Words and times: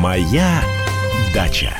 Моя 0.00 0.62
дача. 1.34 1.78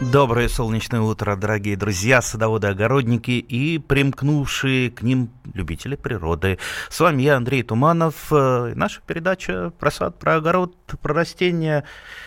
Доброе 0.00 0.48
солнечное 0.48 1.00
утро, 1.00 1.36
дорогие 1.36 1.76
друзья, 1.76 2.20
садоводы-огородники 2.20 3.30
и 3.30 3.78
примкнувшие 3.78 4.90
к 4.90 5.02
ним 5.02 5.30
любители 5.54 5.94
природы. 5.94 6.58
С 6.90 6.98
вами 6.98 7.22
я, 7.22 7.36
Андрей 7.36 7.62
Туманов. 7.62 8.32
Э, 8.32 8.72
наша 8.74 9.02
передача 9.06 9.70
про 9.78 9.92
сад, 9.92 10.18
про 10.18 10.34
огород, 10.34 10.74
про 11.00 11.14
растения 11.14 11.84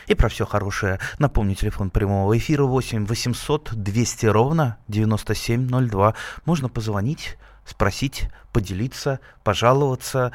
и 0.07 0.15
про 0.15 0.29
все 0.29 0.45
хорошее. 0.45 0.99
Напомню, 1.19 1.55
телефон 1.55 1.89
прямого 1.89 2.37
эфира 2.37 2.63
8 2.63 3.05
800 3.05 3.71
200 3.73 4.25
ровно 4.27 4.77
9702. 4.87 6.13
Можно 6.45 6.69
позвонить, 6.69 7.37
спросить, 7.67 8.29
поделиться, 8.51 9.19
пожаловаться. 9.43 10.31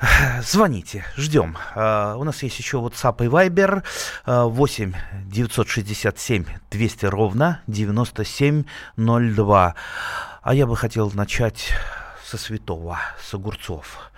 Звоните, 0.42 1.06
ждем. 1.16 1.56
Uh, 1.74 2.16
у 2.16 2.24
нас 2.24 2.42
есть 2.42 2.58
еще 2.58 2.76
WhatsApp 2.78 3.24
и 3.24 3.28
Viber 3.28 3.82
uh, 4.26 4.48
8 4.48 4.92
967 5.26 6.44
200 6.70 7.06
ровно 7.06 7.62
9702. 7.68 9.74
А 10.42 10.54
я 10.54 10.66
бы 10.66 10.76
хотел 10.76 11.12
начать 11.12 11.72
со 12.24 12.36
святого, 12.36 12.98
с 13.22 13.32
огурцов. 13.34 14.11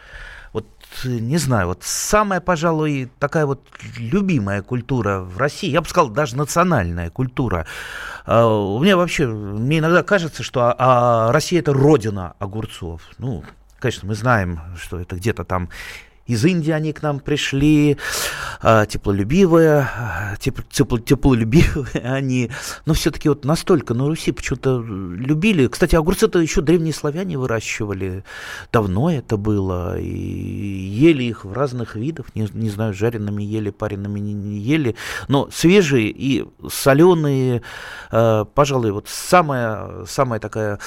Не 1.05 1.39
знаю, 1.39 1.69
вот 1.69 1.83
самая, 1.83 2.41
пожалуй, 2.41 3.11
такая 3.19 3.47
вот 3.47 3.61
любимая 3.99 4.63
культура 4.63 5.21
в 5.21 5.39
России, 5.39 5.71
я 5.71 5.81
бы 5.81 5.89
сказал, 5.89 6.11
даже 6.11 6.37
национальная 6.37 7.11
культура. 7.11 7.67
Uh, 8.27 8.77
у 8.77 8.83
меня 8.83 8.97
вообще, 8.97 9.27
мне 9.27 9.81
иногда 9.81 10.03
кажется, 10.03 10.43
что 10.43 10.63
а, 10.63 10.77
а 10.79 11.33
Россия 11.33 11.61
это 11.61 11.75
родина 11.75 12.35
огурцов. 12.39 13.03
Ну, 13.19 13.45
Конечно, 13.85 14.09
мы 14.09 14.15
знаем, 14.15 14.61
что 14.81 14.99
это 14.99 15.17
где-то 15.17 15.45
там 15.45 15.69
из 16.27 16.45
Индии 16.45 16.71
они 16.71 16.93
к 16.93 17.03
нам 17.03 17.21
пришли, 17.21 17.99
а, 18.61 18.87
теплолюбивые, 18.87 19.89
а, 19.95 20.37
тепло, 20.39 20.99
теплолюбивые 20.99 22.03
они, 22.03 22.51
но 22.87 22.95
все-таки 22.95 23.29
вот 23.29 23.45
настолько 23.45 23.95
на 23.95 24.07
Руси 24.07 24.33
почему-то 24.33 24.81
любили. 24.81 25.67
Кстати, 25.67 25.97
огурцы-то 25.97 26.39
еще 26.39 26.63
древние 26.63 26.95
славяне 26.95 27.37
выращивали, 27.37 28.25
давно 28.73 29.11
это 29.11 29.37
было, 29.37 29.99
и 29.99 30.09
ели 30.09 31.25
их 31.25 31.45
в 31.45 31.53
разных 31.53 31.95
видах, 31.97 32.35
не, 32.35 32.49
не 32.53 32.71
знаю, 32.71 32.95
жареными 32.95 33.43
ели, 33.43 33.71
пареными 33.71 34.19
не, 34.19 34.33
не 34.33 34.59
ели, 34.59 34.97
но 35.29 35.51
свежие 35.53 36.09
и 36.09 36.47
соленые, 36.71 37.63
а, 38.11 38.45
пожалуй, 38.47 38.93
вот 38.93 39.09
самая, 39.09 40.07
самая 40.07 40.41
такая 40.41 40.79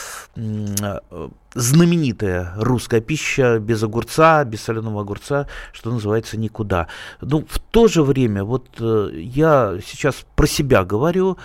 знаменитая 1.57 2.53
русская 2.55 3.01
пища 3.01 3.59
без 3.59 3.83
огурца, 3.83 4.43
без 4.43 4.61
соленого 4.61 5.01
огурца, 5.01 5.47
что 5.73 5.91
называется, 5.91 6.37
никуда. 6.37 6.87
Но 7.21 7.39
ну, 7.39 7.45
в 7.49 7.59
то 7.59 7.87
же 7.87 8.03
время, 8.03 8.43
вот 8.43 8.67
э, 8.79 9.09
я 9.13 9.77
сейчас 9.85 10.25
про 10.35 10.47
себя 10.47 10.85
говорю, 10.85 11.37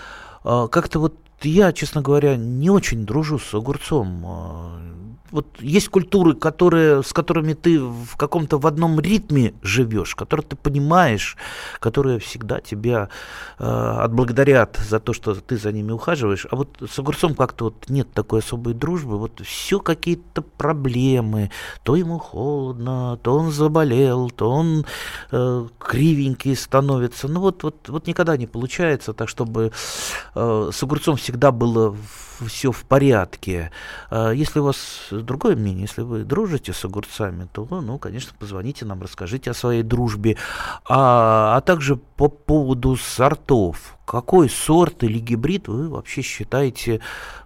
э, 0.44 0.68
как-то 0.70 0.98
вот 0.98 1.14
я, 1.42 1.72
честно 1.72 2.02
говоря, 2.02 2.36
не 2.36 2.70
очень 2.70 3.04
дружу 3.04 3.38
с 3.38 3.54
огурцом. 3.54 5.18
Э, 5.32 5.42
вот 5.42 5.46
есть 5.60 5.88
культуры, 5.88 6.34
которые, 6.34 7.02
с 7.02 7.12
которыми 7.12 7.54
ты 7.54 7.80
в 7.80 8.16
каком-то 8.16 8.58
в 8.58 8.66
одном 8.66 9.00
ритме 9.00 9.54
живешь, 9.62 10.14
которые 10.14 10.46
ты 10.46 10.56
понимаешь, 10.56 11.36
которые 11.80 12.18
всегда 12.18 12.60
тебя 12.60 13.08
э, 13.58 13.64
отблагодарят 13.64 14.78
за 14.88 15.00
то, 15.00 15.12
что 15.12 15.34
ты 15.34 15.56
за 15.56 15.72
ними 15.72 15.92
ухаживаешь. 15.92 16.46
А 16.50 16.56
вот 16.56 16.68
с 16.80 16.98
огурцом 16.98 17.34
как-то 17.34 17.64
вот 17.64 17.88
нет 17.88 18.12
такой 18.12 18.40
особой 18.40 18.74
дружбы. 18.74 19.18
Вот 19.18 19.40
все 19.40 19.80
какие-то 19.80 20.42
проблемы. 20.42 21.50
То 21.82 21.96
ему 21.96 22.18
холодно, 22.18 23.18
то 23.22 23.36
он 23.38 23.50
заболел, 23.50 24.30
то 24.30 24.50
он 24.50 24.84
э, 25.30 25.66
кривенький 25.78 26.56
становится. 26.56 27.28
Ну 27.28 27.40
вот, 27.40 27.62
вот, 27.62 27.88
вот 27.88 28.06
никогда 28.06 28.36
не 28.36 28.46
получается 28.46 29.12
так, 29.12 29.28
чтобы 29.28 29.72
э, 30.34 30.70
с 30.72 30.82
огурцом 30.82 31.16
всегда 31.16 31.52
было 31.52 31.96
все 32.46 32.72
в 32.72 32.84
порядке. 32.84 33.70
А 34.10 34.30
если 34.30 34.60
у 34.60 34.64
вас 34.64 35.08
другое 35.22 35.56
мнение, 35.56 35.82
если 35.82 36.02
вы 36.02 36.24
дружите 36.24 36.72
с 36.72 36.84
огурцами, 36.84 37.48
то, 37.52 37.66
ну, 37.70 37.98
конечно, 37.98 38.32
позвоните 38.38 38.84
нам, 38.84 39.02
расскажите 39.02 39.50
о 39.50 39.54
своей 39.54 39.82
дружбе. 39.82 40.36
А, 40.88 41.56
а 41.56 41.60
также 41.60 41.96
по 41.96 42.28
поводу 42.28 42.96
сортов. 42.96 43.96
Какой 44.04 44.50
сорт 44.50 45.04
или 45.04 45.18
гибрид 45.18 45.68
вы 45.68 45.88
вообще 45.88 46.22
считаете 46.22 47.00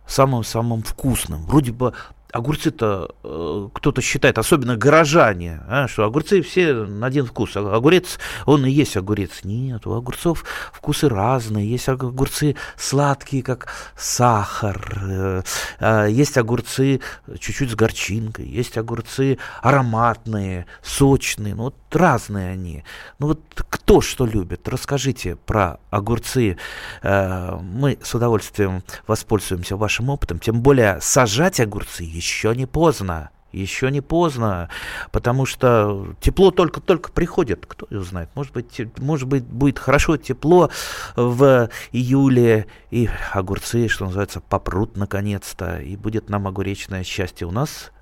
самым-самым 0.07 0.83
вкусным? 0.83 1.45
Вроде 1.47 1.73
бы 1.73 1.93
огурцы-то 2.33 3.15
э, 3.23 3.69
кто-то 3.73 4.01
считает, 4.03 4.39
особенно 4.39 4.77
горожане, 4.77 5.61
а, 5.69 5.89
что 5.89 6.05
огурцы 6.05 6.43
все 6.43 6.75
на 6.75 7.07
один 7.07 7.27
вкус. 7.27 7.57
А 7.57 7.75
огурец, 7.75 8.19
он 8.45 8.67
и 8.67 8.71
есть 8.71 8.97
огурец. 8.97 9.45
Нет, 9.45 9.87
у 9.87 9.93
огурцов 9.93 10.45
вкусы 10.73 11.09
разные. 11.09 11.69
Есть 11.71 11.89
огурцы 11.89 12.57
сладкие, 12.77 13.43
как 13.43 13.69
сахар. 13.97 15.03
Э, 15.03 15.43
э, 15.81 16.09
есть 16.11 16.37
огурцы 16.37 17.01
чуть-чуть 17.39 17.71
с 17.71 17.75
горчинкой. 17.75 18.47
Есть 18.47 18.77
огурцы 18.77 19.39
ароматные, 19.63 20.67
сочные. 20.83 21.55
Ну, 21.55 21.65
вот 21.65 21.75
разные 21.91 22.51
они. 22.51 22.85
Ну 23.19 23.29
вот 23.29 23.41
кто 23.55 24.01
что 24.01 24.27
любит? 24.27 24.69
Расскажите 24.69 25.37
про 25.37 25.79
огурцы. 25.91 26.59
Э, 27.03 27.59
мы 27.61 27.99
с 28.03 28.15
удовольствием 28.15 28.83
воспользуемся 29.07 29.77
вашим 29.77 30.11
опытом. 30.11 30.39
Тем 30.39 30.61
более 30.61 31.01
сажать 31.01 31.61
огурцы 31.61 32.05
еще 32.17 32.55
не 32.55 32.67
поздно. 32.67 33.31
Еще 33.53 33.91
не 33.91 34.03
поздно, 34.03 34.69
потому 35.13 35.47
что 35.47 36.15
тепло 36.21 36.51
только-только 36.51 37.11
приходит. 37.11 37.65
Кто 37.65 37.87
его 37.89 38.05
знает? 38.05 38.29
Может 38.35 38.53
быть, 38.53 38.83
может 38.99 39.29
быть, 39.29 39.45
будет 39.45 39.79
хорошо 39.79 40.19
тепло 40.19 40.69
в 41.15 41.71
июле, 41.93 42.67
и 42.91 43.09
огурцы, 43.33 43.89
что 43.89 44.07
называется, 44.07 44.43
попрут 44.43 44.99
наконец-то, 44.99 45.79
и 45.79 45.97
будет 45.97 46.29
нам 46.29 46.47
огуречное 46.47 47.03
счастье. 47.03 47.47
У 47.47 47.51
нас, 47.51 47.93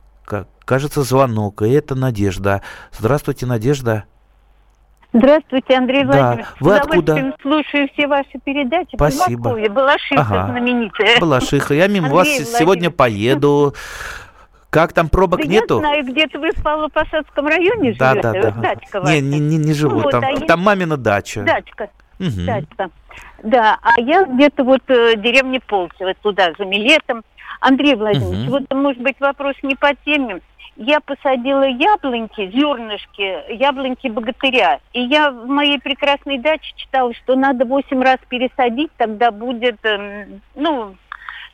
кажется, 0.64 1.04
звонок, 1.04 1.62
и 1.62 1.68
это 1.68 1.94
Надежда. 1.94 2.62
Здравствуйте, 2.90 3.46
Надежда. 3.46 4.06
Здравствуйте, 5.14 5.76
Андрей 5.76 6.04
Владимирович. 6.04 6.44
Да. 6.44 6.54
Вы 6.58 6.76
откуда? 6.76 7.34
слушаю 7.40 7.88
все 7.92 8.08
ваши 8.08 8.36
передачи. 8.44 8.96
Спасибо. 8.96 9.56
Балашиха 9.70 10.22
ага. 10.22 10.46
знаменитая. 10.50 11.20
Балашиха. 11.20 11.72
Я 11.72 11.86
мимо 11.86 12.08
вас 12.08 12.26
сегодня 12.28 12.90
поеду. 12.90 13.74
Как 14.70 14.92
там 14.92 15.08
пробок 15.08 15.38
да 15.38 15.46
нету? 15.46 15.74
Я 15.76 15.80
знаю, 15.80 16.04
где-то 16.04 16.40
вы 16.40 16.50
в 16.50 16.60
Павлопосадском 16.60 17.46
районе 17.46 17.94
да, 17.96 18.10
живете. 18.10 18.32
Да, 18.32 18.50
да. 18.50 18.60
Дачка 18.60 19.00
ваша. 19.00 19.12
Не, 19.12 19.20
не, 19.20 19.38
не, 19.38 19.56
не 19.56 19.72
живу. 19.72 20.00
Ну, 20.00 20.10
там, 20.10 20.24
вот, 20.34 20.46
там 20.48 20.60
а 20.60 20.62
мамина 20.64 20.96
дача. 20.96 21.44
Дачка. 21.44 21.90
Угу. 22.18 22.44
Дачка. 22.44 22.90
Да, 23.44 23.78
а 23.82 24.00
я 24.00 24.24
где-то 24.24 24.64
вот 24.64 24.82
э, 24.88 25.14
деревне 25.16 25.60
Полцево, 25.60 26.12
туда, 26.22 26.50
за 26.58 26.64
Милетом. 26.64 27.22
Андрей 27.60 27.94
Владимирович, 27.94 28.48
угу. 28.48 28.58
вот, 28.58 28.74
может 28.74 29.00
быть, 29.00 29.14
вопрос 29.20 29.54
не 29.62 29.76
по 29.76 29.94
теме 30.04 30.40
я 30.76 31.00
посадила 31.00 31.66
яблоньки, 31.66 32.50
зернышки, 32.50 33.52
яблоньки 33.52 34.08
богатыря. 34.08 34.80
И 34.92 35.00
я 35.00 35.30
в 35.30 35.46
моей 35.46 35.78
прекрасной 35.78 36.38
даче 36.38 36.72
читала, 36.76 37.12
что 37.14 37.36
надо 37.36 37.64
восемь 37.64 38.02
раз 38.02 38.18
пересадить, 38.28 38.90
тогда 38.96 39.30
будет, 39.30 39.84
э, 39.84 40.26
ну, 40.54 40.96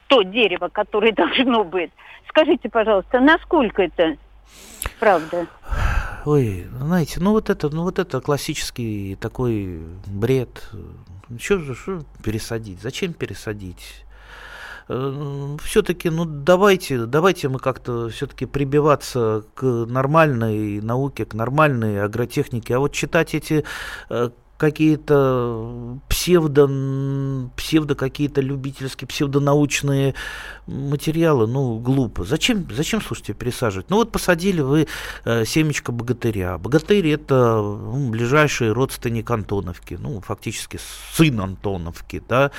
то 0.07 0.23
дерево, 0.23 0.69
которое 0.69 1.13
должно 1.17 1.65
быть. 1.65 1.91
Скажите, 2.29 2.69
пожалуйста, 2.69 3.21
насколько 3.21 3.83
это 3.83 4.17
правда? 4.99 5.47
Ой, 6.25 6.67
знаете, 6.79 7.21
ну 7.21 7.33
вот 7.33 7.51
это, 7.51 7.69
ну 7.71 7.83
вот 7.83 7.99
это 7.99 8.21
классический 8.21 9.17
такой 9.17 9.81
бред. 10.07 10.71
Что 11.39 11.59
же, 11.59 11.75
что 11.75 12.03
пересадить? 12.23 12.81
Зачем 12.81 13.13
пересадить? 13.13 14.05
Э, 14.93 15.56
все-таки, 15.62 16.11
ну 16.11 16.25
давайте, 16.25 17.06
давайте 17.06 17.49
мы 17.49 17.61
как-то 17.61 18.09
все-таки 18.09 18.45
прибиваться 18.45 19.45
к 19.55 19.62
нормальной 19.62 20.81
науке, 20.81 21.25
к 21.25 21.34
нормальной 21.34 22.03
агротехнике. 22.03 22.75
А 22.75 22.81
вот 22.81 22.92
читать 22.92 23.34
эти 23.37 23.65
э, 24.09 24.31
какие-то 24.60 25.98
псевдо, 26.10 26.68
псевдо 27.57 27.95
какие-то 27.95 28.42
любительские, 28.42 29.09
псевдонаучные 29.09 30.15
материалы, 30.66 31.47
ну, 31.47 31.78
глупо. 31.78 32.24
Зачем, 32.24 32.66
зачем, 32.71 33.01
слушайте, 33.01 33.33
пересаживать? 33.33 33.89
Ну, 33.89 33.97
вот 33.97 34.12
посадили 34.12 34.60
вы 34.60 34.86
э, 35.24 35.47
семечко 35.47 35.92
богатыря. 35.92 36.59
Богатырь– 36.59 37.09
это 37.09 37.57
ну, 37.57 38.10
ближайший 38.10 38.72
родственник 38.72 39.30
Антоновки, 39.30 39.97
ну, 39.98 40.21
фактически 40.21 40.78
сын 41.15 41.41
Антоновки, 41.41 42.22
да, 42.28 42.51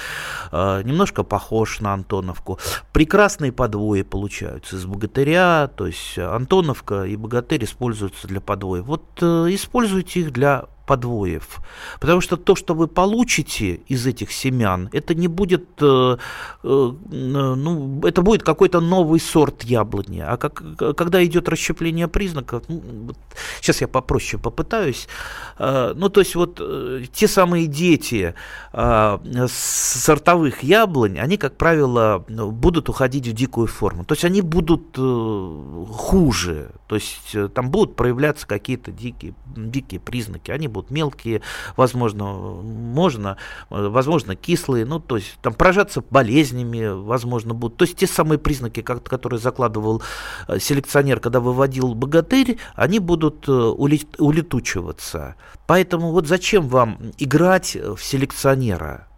э, 0.51 0.81
немножко 0.83 1.21
похож 1.21 1.81
на 1.81 1.94
Антоновку. 1.94 2.57
Прекрасные 2.94 3.51
подвои 3.51 4.01
получаются 4.01 4.75
из 4.75 4.86
богатыря, 4.86 5.68
то 5.68 5.86
есть 5.86 6.18
Антоновка 6.18 7.04
и 7.04 7.15
богатырь 7.15 7.63
используются 7.63 8.27
для 8.27 8.42
подвоя. 8.42 8.81
Вот 8.81 9.04
э, 9.21 9.25
используйте 9.51 10.21
их 10.21 10.33
для 10.33 10.65
подвоев. 10.86 11.60
Потому 12.00 12.22
что 12.22 12.38
то, 12.38 12.56
что 12.56 12.74
вы 12.74 12.88
получите 12.88 13.80
из 13.88 14.06
этих 14.07 14.31
семян, 14.31 14.89
это 14.92 15.16
не 15.16 15.28
будет, 15.28 15.66
э, 15.81 16.18
э, 16.63 16.92
ну, 17.10 18.01
это 18.06 18.22
будет 18.22 18.44
какой-то 18.44 18.80
новый 18.81 19.19
сорт 19.19 19.63
яблони. 19.63 20.19
А 20.19 20.38
как, 20.38 20.63
когда 20.95 21.24
идет 21.24 21.50
расщепление 21.50 22.07
признаков, 22.07 22.63
ну, 22.68 22.81
вот, 23.07 23.18
сейчас 23.62 23.81
я 23.81 23.88
попроще 23.88 24.42
попытаюсь, 24.42 25.07
э, 25.60 25.94
ну, 25.95 26.10
то 26.10 26.22
есть 26.22 26.36
вот 26.36 26.57
э, 26.60 27.06
те 27.13 27.28
самые 27.28 27.68
дети 27.68 28.33
э, 28.74 29.18
сортовых 29.48 30.63
яблонь, 30.63 31.19
они, 31.19 31.38
как 31.38 31.57
правило, 31.57 32.24
будут 32.28 32.89
уходить 32.89 33.28
в 33.28 33.33
дикую 33.33 33.68
форму. 33.68 34.04
То 34.04 34.13
есть 34.13 34.25
они 34.25 34.42
будут 34.42 34.98
э, 34.98 35.86
хуже, 35.92 36.72
то 36.88 36.95
есть 36.95 37.36
э, 37.36 37.48
там 37.48 37.69
будут 37.69 37.95
проявляться 37.95 38.48
какие-то 38.48 38.92
дикие, 38.92 39.33
дикие 39.56 40.00
признаки, 40.00 40.51
они 40.51 40.68
будут 40.71 40.91
мелкие, 40.91 41.41
возможно, 41.77 42.25
можно, 42.25 43.38
э, 43.69 43.88
возможно, 43.88 44.35
кислые, 44.35 44.85
ну, 44.85 45.00
то 45.00 45.18
есть 45.18 45.38
там 45.41 45.53
поражаться 45.53 46.03
болезнями, 46.09 46.88
возможно, 46.88 47.53
будут. 47.53 47.77
То 47.77 47.85
есть 47.85 47.97
те 47.97 48.07
самые 48.07 48.39
признаки, 48.39 48.81
которые 48.81 49.39
закладывал 49.39 50.01
э, 50.47 50.59
селекционер, 50.59 51.19
когда 51.19 51.39
выводил 51.39 51.94
богатырь, 51.94 52.57
они 52.75 53.00
будут 53.00 53.47
улетучиваться. 53.47 55.35
Поэтому 55.68 56.12
вот 56.12 56.27
зачем 56.27 56.68
вам 56.68 56.97
играть 57.18 57.75
в 57.75 58.00
селекционера? 58.00 59.11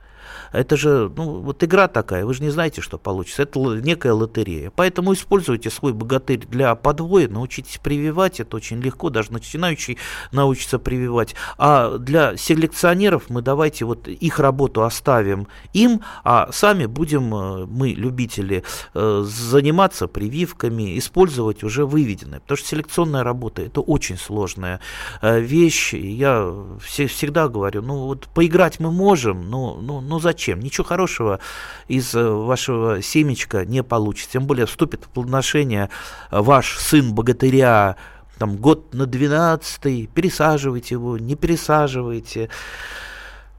Это 0.53 0.77
же, 0.77 1.11
ну, 1.15 1.41
вот 1.41 1.63
игра 1.63 1.87
такая, 1.87 2.25
вы 2.25 2.33
же 2.33 2.43
не 2.43 2.51
знаете, 2.51 2.81
что 2.81 2.97
получится. 2.97 3.41
Это 3.43 3.59
некая 3.59 4.13
лотерея. 4.13 4.71
Поэтому 4.75 5.13
используйте 5.13 5.69
свой 5.71 5.93
богатырь 5.93 6.45
для 6.45 6.75
подвоя, 6.75 7.27
научитесь 7.27 7.79
прививать, 7.79 8.39
это 8.39 8.55
очень 8.57 8.79
легко, 8.79 9.09
даже 9.09 9.33
начинающий 9.33 9.97
научится 10.31 10.77
прививать. 10.77 11.35
А 11.57 11.97
для 11.97 12.37
селекционеров 12.37 13.29
мы 13.29 13.41
давайте 13.41 13.85
вот 13.85 14.07
их 14.07 14.39
работу 14.39 14.83
оставим 14.83 15.47
им, 15.73 16.01
а 16.23 16.51
сами 16.51 16.85
будем 16.85 17.33
э, 17.33 17.65
мы, 17.65 17.89
любители, 17.89 18.63
э, 18.93 19.23
заниматься 19.25 20.07
прививками, 20.07 20.97
использовать 20.99 21.63
уже 21.63 21.85
выведенное. 21.85 22.39
Потому 22.41 22.57
что 22.57 22.67
селекционная 22.67 23.23
работа 23.23 23.63
это 23.63 23.81
очень 23.81 24.17
сложная 24.17 24.79
э, 25.21 25.39
вещь. 25.39 25.93
Я 25.95 26.53
всегда 26.83 27.47
говорю, 27.47 27.81
ну 27.81 28.05
вот 28.05 28.27
поиграть 28.35 28.79
мы 28.79 28.91
можем, 28.91 29.49
но, 29.49 29.79
но, 29.81 29.99
но 29.99 30.19
зачем? 30.19 30.42
Зачем? 30.43 30.59
Ничего 30.59 30.83
хорошего 30.83 31.39
из 31.87 32.13
э, 32.13 32.29
вашего 32.29 33.01
семечка 33.01 33.65
не 33.65 33.81
получится. 33.81 34.33
Тем 34.33 34.45
более 34.45 34.65
вступит 34.65 35.05
в 35.05 35.09
плодоношение 35.09 35.89
ваш 36.31 36.77
сын 36.77 37.13
богатыря, 37.13 37.95
там 38.37 38.57
год 38.57 38.93
на 38.93 39.05
12 39.05 40.09
пересаживайте 40.09 40.95
его, 40.95 41.17
не 41.17 41.35
пересаживайте. 41.35 42.49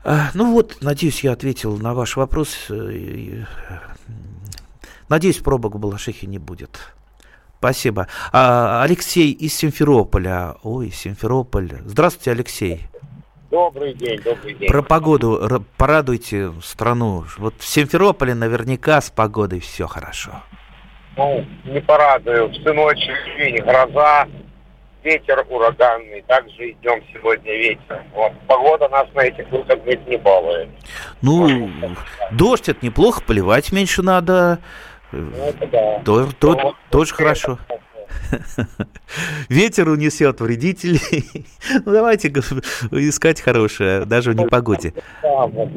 А, 0.04 0.30
ну 0.34 0.52
вот, 0.52 0.78
надеюсь, 0.82 1.24
я 1.24 1.32
ответил 1.32 1.78
на 1.78 1.94
ваш 1.94 2.16
вопрос. 2.16 2.66
Э, 2.68 3.44
надеюсь, 5.08 5.38
пробок 5.38 5.76
в 5.76 5.78
Балашихе 5.78 6.26
не 6.26 6.38
будет. 6.38 6.78
Спасибо. 7.58 8.08
А, 8.30 8.82
Алексей 8.82 9.32
из 9.32 9.54
Симферополя. 9.54 10.56
Ой, 10.62 10.90
Симферополь. 10.90 11.80
Здравствуйте, 11.86 12.32
Алексей. 12.32 12.88
Добрый 13.54 13.94
день, 13.94 14.20
добрый 14.20 14.54
день. 14.54 14.68
Про 14.68 14.82
погоду 14.82 15.64
порадуйте 15.76 16.50
страну. 16.60 17.22
Вот 17.38 17.54
в 17.58 17.64
Симферополе 17.64 18.34
наверняка 18.34 19.00
с 19.00 19.10
погодой 19.10 19.60
все 19.60 19.86
хорошо. 19.86 20.42
Ну, 21.16 21.46
не 21.64 21.80
порадую. 21.80 22.50
Всю 22.50 22.74
ночь 22.74 23.06
день 23.38 23.58
гроза, 23.58 24.26
ветер 25.04 25.46
ураганный. 25.48 26.22
Также 26.26 26.72
идем 26.72 27.00
сегодня 27.12 27.52
вечером. 27.52 28.02
Вот. 28.12 28.32
Погода 28.48 28.88
нас 28.88 29.06
на 29.14 29.20
этих 29.20 29.48
выходных 29.48 30.04
не 30.08 30.16
балует. 30.16 30.70
Ну, 31.22 31.70
дождь 32.32 32.68
это 32.68 32.84
неплохо, 32.84 33.22
поливать 33.24 33.70
меньше 33.70 34.02
надо. 34.02 34.58
Ну, 35.12 35.30
это 35.30 35.66
да. 35.68 36.02
То, 36.04 36.28
то, 36.40 36.54
ну, 36.56 36.74
тоже 36.90 37.14
хорошо. 37.14 37.60
Это 37.68 37.80
Ветер 39.48 39.88
унесет 39.88 40.40
вредителей. 40.40 41.46
ну, 41.84 41.92
давайте 41.92 42.28
искать 42.28 43.40
хорошее, 43.40 44.04
даже 44.04 44.32
в 44.32 44.36
непогоде. 44.36 44.92
Да, 45.22 45.46
вот, 45.46 45.68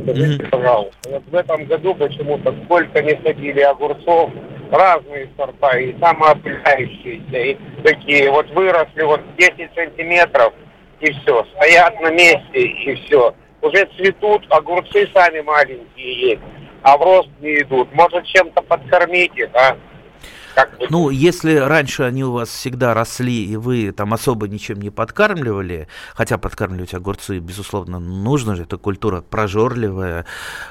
пожалуйста. 0.52 0.98
Вот 1.10 1.24
в 1.28 1.36
этом 1.36 1.66
году 1.66 1.96
почему-то 1.96 2.54
сколько 2.66 3.02
не 3.02 3.20
садили 3.24 3.62
огурцов, 3.62 4.32
разные 4.72 5.30
сорта, 5.38 5.78
и 5.78 5.98
самоопыляющиеся, 6.00 7.38
и 7.38 7.58
такие 7.84 8.30
вот 8.32 8.50
выросли 8.52 9.04
вот 9.04 9.22
10 9.38 9.70
сантиметров, 9.76 10.54
и 11.00 11.12
все, 11.12 11.46
стоят 11.56 12.00
на 12.02 12.12
месте, 12.12 12.62
и 12.62 12.96
все. 12.96 13.34
Уже 13.62 13.88
цветут, 13.98 14.46
огурцы 14.50 15.08
сами 15.14 15.42
маленькие 15.42 16.30
есть, 16.30 16.42
а 16.84 16.98
в 16.98 17.02
рост 17.02 17.30
не 17.40 17.62
идут. 17.62 17.92
Может, 17.94 18.26
чем-то 18.26 18.62
подкормить 18.62 19.36
их, 19.36 19.50
а? 19.54 19.76
Как 20.58 20.72
Ну, 20.90 21.12
если 21.12 21.54
раньше 21.56 22.02
они 22.02 22.24
у 22.24 22.32
вас 22.32 22.50
всегда 22.50 22.96
росли, 22.96 23.46
и 23.46 23.56
вы 23.56 23.92
там 23.92 24.12
особо 24.12 24.48
ничем 24.48 24.80
не 24.82 24.90
подкармливали, 24.90 25.88
хотя 26.16 26.40
подкармливать 26.40 26.96
огурцы, 26.96 27.38
безусловно, 27.38 28.00
нужно 28.00 28.56
же, 28.56 28.64
это 28.64 28.78
культура 28.78 29.22
прожорливая, 29.22 30.26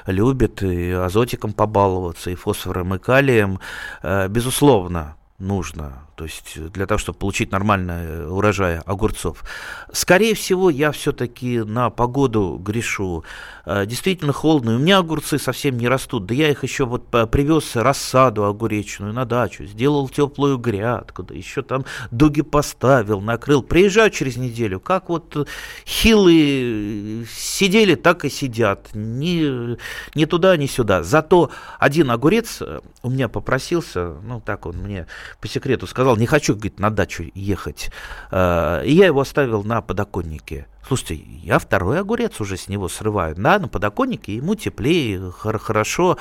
любит 0.05 0.61
и 0.61 0.91
азотиком 0.91 1.53
побаловаться, 1.53 2.29
и 2.31 2.35
фосфором, 2.35 2.95
и 2.95 2.99
калием, 2.99 3.61
э, 4.03 4.27
безусловно, 4.27 5.15
нужно 5.39 6.06
то 6.17 6.23
есть 6.23 6.59
для 6.71 6.87
того, 6.87 6.97
чтобы 6.97 7.19
получить 7.19 7.51
нормальный 7.51 7.93
э, 7.93 8.27
урожай 8.27 8.79
огурцов. 8.79 9.43
Скорее 9.91 10.33
всего, 10.33 10.71
я 10.71 10.91
все-таки 10.91 11.59
на 11.59 11.91
погоду 11.91 12.59
грешу. 12.59 13.23
Э, 13.65 13.85
действительно 13.85 14.33
холодно, 14.33 14.77
у 14.77 14.79
меня 14.79 14.97
огурцы 14.97 15.37
совсем 15.37 15.77
не 15.77 15.87
растут. 15.87 16.25
Да 16.25 16.33
я 16.33 16.49
их 16.49 16.63
еще 16.63 16.85
вот 16.85 17.13
э, 17.13 17.27
привез 17.27 17.75
рассаду 17.75 18.45
огуречную 18.45 19.13
на 19.13 19.25
дачу, 19.25 19.65
сделал 19.65 20.09
теплую 20.09 20.57
грядку, 20.57 21.21
да 21.21 21.35
еще 21.35 21.61
там 21.61 21.85
дуги 22.09 22.41
поставил, 22.41 23.21
накрыл. 23.21 23.61
Приезжаю 23.61 24.09
через 24.09 24.37
неделю, 24.37 24.79
как 24.79 25.09
вот 25.09 25.47
хилые 25.85 27.27
сидели, 27.27 27.93
так 27.93 28.25
и 28.25 28.31
сидят. 28.31 28.89
Ни, 28.95 29.77
ни 30.17 30.25
туда, 30.25 30.57
ни 30.57 30.65
сюда. 30.65 31.03
Зато 31.03 31.51
один 31.77 32.09
огурец 32.09 32.63
у 33.03 33.09
меня 33.11 33.29
попросился, 33.29 34.15
ну 34.23 34.41
так 34.41 34.65
он 34.65 34.77
мне 34.77 35.05
по 35.39 35.47
секрету 35.47 35.85
сказал, 35.85 36.06
сказал, 36.07 36.17
не 36.17 36.25
хочу, 36.25 36.53
говорит, 36.53 36.79
на 36.79 36.89
дачу 36.89 37.25
ехать. 37.35 37.91
Э, 38.31 38.81
и 38.85 38.93
я 38.93 39.07
его 39.07 39.19
оставил 39.19 39.63
на 39.63 39.81
подоконнике. 39.81 40.67
Слушайте, 40.87 41.21
я 41.43 41.59
второй 41.59 41.99
огурец 41.99 42.39
уже 42.39 42.55
с 42.55 42.69
него 42.69 42.87
срываю. 42.87 43.35
Да, 43.35 43.59
на 43.59 43.67
подоконнике 43.67 44.35
ему 44.35 44.55
теплее, 44.55 45.33
хорошо. 45.33 46.17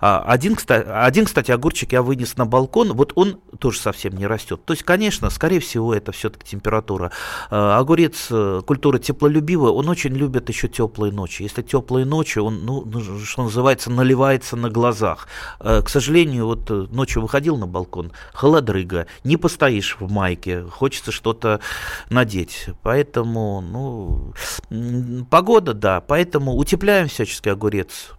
А, 0.00 0.22
один, 0.24 0.54
кстати, 0.54 0.86
один, 0.88 1.24
кстати, 1.24 1.50
огурчик 1.50 1.90
я 1.92 2.00
вынес 2.00 2.36
на 2.36 2.46
балкон, 2.46 2.92
вот 2.92 3.12
он 3.16 3.40
тоже 3.58 3.80
совсем 3.80 4.16
не 4.16 4.28
растет. 4.28 4.64
То 4.64 4.72
есть, 4.72 4.84
конечно, 4.84 5.30
скорее 5.30 5.58
всего, 5.58 5.92
это 5.92 6.12
все-таки 6.12 6.48
температура. 6.48 7.10
А, 7.50 7.76
огурец, 7.76 8.28
э, 8.30 8.62
культура 8.64 9.00
теплолюбивая, 9.00 9.72
он 9.72 9.88
очень 9.88 10.12
любит 10.12 10.48
еще 10.48 10.68
теплые 10.68 11.12
ночи. 11.12 11.42
Если 11.42 11.62
теплые 11.62 12.06
ночи, 12.06 12.38
он, 12.38 12.64
ну, 12.64 12.84
ну, 12.84 13.00
что 13.00 13.42
называется, 13.42 13.90
наливается 13.90 14.54
на 14.54 14.70
глазах. 14.70 15.26
А, 15.58 15.82
к 15.82 15.88
сожалению, 15.88 16.46
вот 16.46 16.70
э, 16.70 16.86
ночью 16.92 17.20
выходил 17.20 17.56
на 17.56 17.66
балкон, 17.66 18.12
холодрыга, 18.32 19.08
не 19.24 19.36
постоишь 19.36 19.96
в 19.98 20.08
майке, 20.08 20.62
хочется 20.62 21.10
что-то 21.10 21.58
надеть. 22.10 22.66
Поэтому, 22.82 23.60
ну, 23.60 24.03
погода, 25.30 25.74
да, 25.74 26.00
поэтому 26.00 26.54
утепляем 26.56 27.08
всячески 27.08 27.48
огурец 27.48 28.14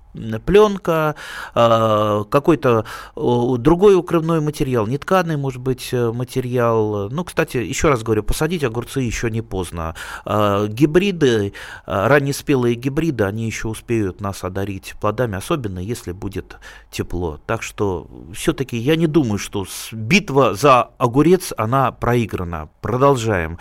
пленка, 0.45 1.15
а, 1.53 2.23
какой-то 2.25 2.85
другой 3.15 3.95
укрывной 3.95 4.41
материал, 4.41 4.87
не 4.87 4.97
тканый, 4.97 5.37
может 5.37 5.61
быть, 5.61 5.89
э, 5.91 6.11
материал. 6.11 7.09
Ну, 7.09 7.23
кстати, 7.23 7.57
еще 7.57 7.89
раз 7.89 8.03
говорю, 8.03 8.23
посадить 8.23 8.63
огурцы 8.63 9.01
еще 9.01 9.29
не 9.29 9.41
поздно. 9.41 9.95
А, 10.25 10.67
гибриды, 10.67 11.53
а, 11.85 12.07
раннеспелые 12.07 12.75
гибриды, 12.75 13.23
они 13.23 13.45
еще 13.45 13.67
успеют 13.67 14.21
нас 14.21 14.43
одарить 14.43 14.95
плодами, 14.99 15.37
особенно 15.37 15.79
если 15.79 16.11
будет 16.11 16.57
тепло. 16.91 17.39
Так 17.45 17.61
что 17.61 18.07
все-таки 18.33 18.77
я 18.77 18.95
не 18.95 19.07
думаю, 19.07 19.37
что 19.37 19.65
битва 19.91 20.53
за 20.53 20.89
огурец, 20.97 21.53
она 21.57 21.91
проиграна. 21.91 22.69
Продолжаем, 22.81 23.57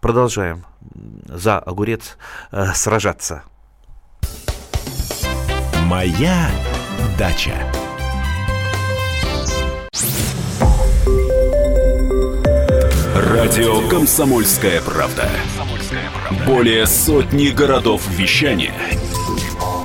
продолжаем 0.00 0.64
за 1.26 1.58
огурец 1.58 2.16
э, 2.52 2.72
сражаться. 2.74 3.42
Моя 5.84 6.50
дача. 7.18 7.54
Радио 13.14 13.88
Комсомольская 13.88 14.80
правда". 14.82 15.28
Более 16.46 16.86
сотни 16.86 17.48
городов 17.48 18.06
вещания 18.08 18.74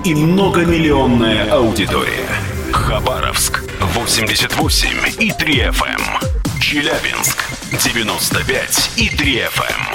и 0.04 0.14
многомиллионная 0.14 1.52
аудитория. 1.52 2.30
Хабаровск 2.72 3.64
88 3.80 4.90
и 5.20 5.32
3 5.32 5.60
FM. 5.62 5.86
Эм. 5.86 6.62
Челябинск 6.62 7.44
95 7.72 8.92
и 8.98 9.10
3 9.10 9.40
FM. 9.40 9.95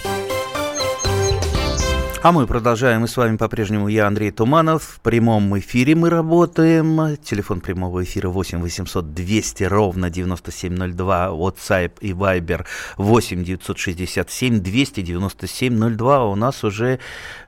А 2.23 2.31
мы 2.31 2.45
продолжаем. 2.45 3.03
И 3.03 3.07
с 3.07 3.17
вами 3.17 3.35
по-прежнему 3.35 3.87
я, 3.87 4.05
Андрей 4.05 4.29
Туманов. 4.29 4.83
В 4.83 4.99
прямом 4.99 5.57
эфире 5.57 5.95
мы 5.95 6.11
работаем. 6.11 7.17
Телефон 7.17 7.61
прямого 7.61 8.03
эфира 8.03 8.29
8 8.29 8.61
800 8.61 9.15
200 9.15 9.63
ровно 9.63 10.11
9702. 10.11 11.29
WhatsApp 11.29 11.93
и 11.99 12.11
Viber 12.11 12.67
8 12.97 13.43
967 13.43 14.59
297 14.59 15.95
02. 15.97 16.25
У 16.25 16.35
нас 16.35 16.63
уже 16.63 16.99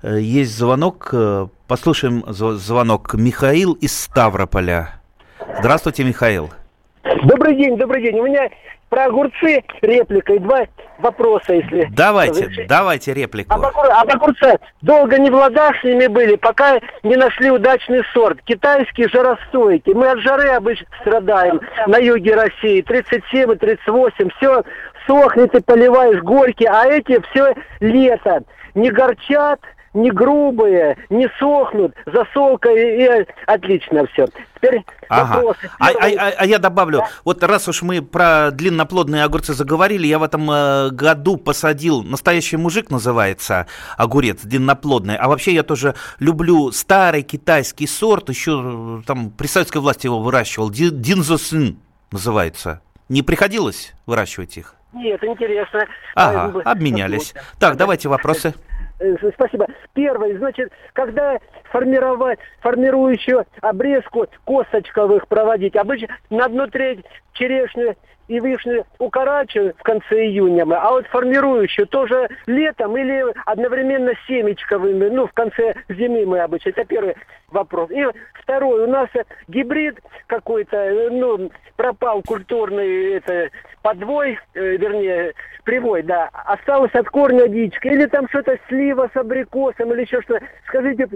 э, 0.01 0.19
есть 0.19 0.57
звонок. 0.57 1.09
Э, 1.11 1.47
послушаем 1.67 2.25
звонок. 2.27 3.13
Михаил 3.13 3.73
из 3.73 3.95
Ставрополя. 3.95 4.99
Здравствуйте, 5.59 6.03
Михаил. 6.03 6.49
Добрый 7.03 7.55
день, 7.55 7.77
добрый 7.77 8.01
день. 8.01 8.19
У 8.19 8.25
меня 8.25 8.49
про 8.89 9.05
огурцы 9.05 9.63
реплика 9.81 10.33
и 10.33 10.39
два 10.39 10.65
вопроса, 10.99 11.53
если... 11.53 11.89
Давайте, 11.91 12.43
разрешите. 12.43 12.65
давайте 12.69 13.13
реплику. 13.13 13.53
Об, 13.53 13.65
огур... 13.65 13.85
об 13.91 14.09
огурце. 14.09 14.57
Долго 14.81 15.19
не 15.19 15.29
в 15.29 15.33
ладах 15.33 15.75
с 15.81 15.83
ними 15.83 16.07
были, 16.07 16.35
пока 16.35 16.79
не 17.03 17.17
нашли 17.17 17.51
удачный 17.51 18.03
сорт. 18.13 18.41
Китайский 18.43 19.09
жаростойкий. 19.09 19.93
Мы 19.93 20.11
от 20.11 20.19
жары 20.19 20.49
обычно 20.49 20.87
страдаем 21.01 21.59
на 21.87 21.97
юге 21.97 22.35
России. 22.35 22.81
37 22.81 23.51
и 23.51 23.55
38. 23.55 24.29
Все 24.37 24.63
сохнет 25.05 25.53
и 25.55 25.61
поливаешь 25.61 26.21
горький, 26.21 26.67
а 26.67 26.85
эти 26.85 27.21
все 27.31 27.53
лето. 27.81 28.43
Не 28.75 28.91
горчат, 28.91 29.59
не 29.93 30.11
грубые, 30.11 30.97
не 31.09 31.29
сохнут, 31.39 31.93
засолка 32.05 32.69
и, 32.69 33.03
и 33.03 33.27
отлично 33.45 34.05
все. 34.07 34.27
Теперь 34.55 34.83
ага. 35.09 35.35
вопросы. 35.35 35.69
А, 35.79 35.89
а, 35.89 36.07
а, 36.07 36.33
а 36.37 36.45
я 36.45 36.57
добавлю, 36.57 36.99
да? 36.99 37.07
вот 37.23 37.43
раз 37.43 37.67
уж 37.67 37.81
мы 37.81 38.01
про 38.01 38.51
длинноплодные 38.51 39.23
огурцы 39.23 39.53
заговорили, 39.53 40.07
я 40.07 40.19
в 40.19 40.23
этом 40.23 40.49
э, 40.49 40.89
году 40.91 41.37
посадил, 41.37 42.01
настоящий 42.01 42.57
мужик 42.57 42.89
называется 42.89 43.67
огурец, 43.97 44.41
длинноплодный, 44.41 45.15
а 45.15 45.27
вообще 45.27 45.53
я 45.53 45.63
тоже 45.63 45.95
люблю 46.19 46.71
старый 46.71 47.21
китайский 47.21 47.87
сорт, 47.87 48.29
еще 48.29 48.99
э, 49.01 49.05
там 49.05 49.31
при 49.31 49.47
советской 49.47 49.79
власти 49.79 50.07
его 50.07 50.19
выращивал, 50.19 50.69
Динзосин 50.69 51.77
называется. 52.11 52.81
Не 53.09 53.21
приходилось 53.21 53.93
выращивать 54.05 54.57
их? 54.57 54.75
Нет, 54.93 55.23
интересно. 55.23 55.87
Ага, 56.15 56.61
обменялись. 56.65 57.33
Так, 57.59 57.77
давайте 57.77 58.09
вопросы. 58.09 58.53
Э, 58.99 59.15
спасибо. 59.33 59.67
Первое, 59.93 60.37
значит, 60.37 60.71
когда 60.93 61.39
формировать 61.65 62.39
формирующую 62.61 63.45
обрезку 63.61 64.27
косточковых 64.45 65.27
проводить, 65.27 65.75
обычно 65.75 66.07
на 66.29 66.45
одну 66.45 66.67
треть 66.67 67.03
черешню 67.33 67.95
и 68.27 68.39
вишню 68.39 68.85
укорачивают 68.99 69.75
в 69.77 69.83
конце 69.83 70.25
июня, 70.25 70.63
а 70.63 70.91
вот 70.91 71.07
формирующую 71.07 71.87
тоже 71.87 72.29
летом 72.45 72.95
или 72.97 73.25
одновременно 73.45 74.13
семечковыми, 74.27 75.09
ну, 75.09 75.27
в 75.27 75.33
конце 75.33 75.73
зимы 75.89 76.25
мы 76.25 76.39
обычно. 76.39 76.69
Это 76.69 76.85
первый 76.85 77.15
вопрос. 77.53 77.89
И 77.91 78.05
второй, 78.33 78.83
у 78.83 78.87
нас 78.87 79.09
гибрид 79.47 79.99
какой-то, 80.27 81.09
ну, 81.11 81.51
пропал 81.75 82.21
культурный, 82.21 83.13
это, 83.13 83.49
подвой, 83.81 84.39
э, 84.53 84.77
вернее, 84.77 85.33
привой, 85.63 86.03
да, 86.03 86.29
осталось 86.33 86.93
от 86.93 87.07
корня 87.09 87.47
дичка, 87.47 87.87
или 87.89 88.05
там 88.05 88.27
что-то 88.29 88.57
слива 88.67 89.09
с 89.13 89.17
абрикосом, 89.17 89.93
или 89.93 90.01
еще 90.01 90.21
что-то. 90.21 90.45
Скажите, 90.67 91.07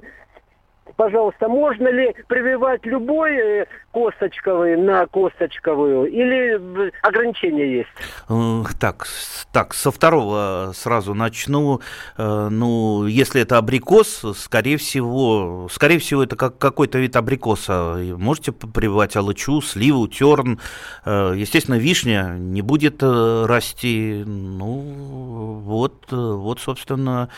пожалуйста, 0.98 1.48
можно 1.48 1.88
ли 1.88 2.13
прививать 2.27 2.86
любой 2.86 3.38
э, 3.38 3.66
косточковый 3.94 4.75
на 4.75 5.06
косточковую 5.06 6.08
или 6.08 6.92
ограничения 7.04 7.77
есть? 7.77 7.89
Э, 8.27 8.63
так, 8.80 9.08
так, 9.54 9.74
со 9.74 9.92
второго 9.92 10.72
сразу 10.75 11.13
начну. 11.13 11.80
Э, 12.18 12.50
ну, 12.50 13.06
если 13.06 13.42
это 13.42 13.58
абрикос, 13.58 14.25
скорее 14.36 14.77
всего, 14.77 15.68
скорее 15.72 16.00
всего, 16.00 16.24
это 16.24 16.36
как 16.36 16.58
какой-то 16.58 16.98
вид 16.98 17.16
абрикоса. 17.16 17.98
Можете 18.18 18.51
прививать 18.51 19.16
алычу, 19.16 19.62
сливу, 19.62 20.08
терн. 20.08 20.60
Естественно, 21.06 21.75
вишня 21.75 22.36
не 22.38 22.62
будет 22.62 23.04
расти. 23.04 24.24
Ну, 24.25 25.62
вот, 25.63 26.12
вот, 26.12 26.60
собственно, 26.60 27.30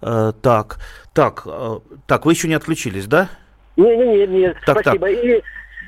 так. 0.00 0.78
Так, 1.16 1.44
э, 1.46 1.78
так, 2.06 2.26
вы 2.26 2.32
еще 2.32 2.46
не 2.46 2.52
отключились, 2.52 3.06
да? 3.06 3.30
Нет, 3.78 3.98
нет, 3.98 4.08
нет, 4.08 4.28
нет. 4.28 4.56
Так, 4.66 4.80
спасибо. 4.82 5.06
Так. 5.06 5.24
И 5.24 5.42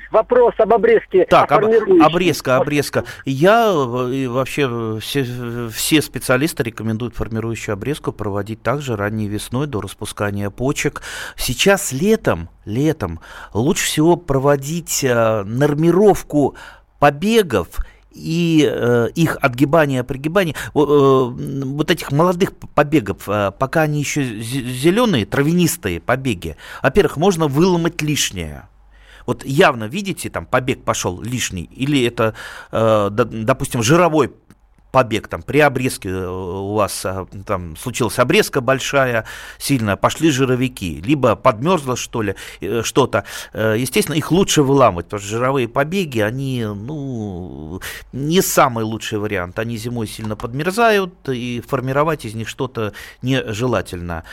вопрос 0.09 0.55
об 0.57 0.73
обрезке. 0.73 1.27
Так, 1.29 1.51
об, 1.51 1.65
обрезка, 1.65 2.57
обрезка. 2.57 3.03
Я 3.25 3.71
э, 3.71 4.11
и 4.11 4.25
вообще 4.25 4.97
все, 4.99 5.69
все 5.71 6.01
специалисты 6.01 6.63
рекомендуют 6.63 7.15
формирующую 7.15 7.73
обрезку 7.73 8.11
проводить 8.11 8.63
также 8.63 8.95
ранней 8.95 9.27
весной 9.27 9.67
до 9.67 9.81
распускания 9.81 10.49
почек. 10.49 11.03
Сейчас 11.35 11.91
летом, 11.91 12.49
летом 12.65 13.19
лучше 13.53 13.85
всего 13.85 14.15
проводить 14.15 15.03
э, 15.03 15.43
нормировку 15.43 16.55
побегов 16.97 17.67
и 18.11 18.67
э, 18.69 19.09
их 19.15 19.37
отгибание, 19.41 20.03
пригибание, 20.03 20.55
э, 20.55 20.69
вот 20.73 21.91
этих 21.91 22.11
молодых 22.11 22.53
побегов, 22.55 23.27
э, 23.27 23.51
пока 23.57 23.81
они 23.81 23.99
еще 23.99 24.23
зеленые, 24.41 25.25
травянистые 25.25 25.99
побеги, 25.99 26.55
во-первых, 26.81 27.17
можно 27.17 27.47
выломать 27.47 28.01
лишнее. 28.01 28.67
Вот 29.25 29.45
явно 29.45 29.83
видите, 29.83 30.29
там 30.29 30.45
побег 30.45 30.83
пошел 30.83 31.21
лишний, 31.21 31.69
или 31.75 32.03
это, 32.03 32.33
э, 32.71 33.09
допустим, 33.11 33.83
жировой 33.83 34.33
побег, 34.91 35.27
там, 35.27 35.41
при 35.41 35.59
обрезке 35.59 36.09
э, 36.09 36.27
у 36.27 36.73
вас 36.73 37.05
э, 37.05 37.25
там 37.45 37.75
случилась 37.77 38.19
обрезка 38.19 38.61
большая, 38.61 39.25
сильная, 39.57 39.95
пошли 39.95 40.31
жировики, 40.31 41.01
либо 41.05 41.35
подмерзло, 41.35 41.95
что 41.95 42.21
ли, 42.21 42.35
э, 42.61 42.81
что-то, 42.83 43.23
естественно, 43.53 44.15
их 44.15 44.31
лучше 44.31 44.63
выламывать, 44.63 45.05
потому 45.05 45.21
что 45.21 45.29
жировые 45.29 45.67
побеги, 45.67 46.19
они, 46.19 46.65
ну, 46.65 47.81
не 48.13 48.41
самый 48.41 48.83
лучший 48.83 49.19
вариант, 49.19 49.59
они 49.59 49.77
зимой 49.77 50.07
сильно 50.07 50.35
подмерзают, 50.35 51.13
и 51.29 51.61
формировать 51.67 52.25
из 52.25 52.33
них 52.33 52.47
что-то 52.47 52.93
нежелательно. 53.21 54.23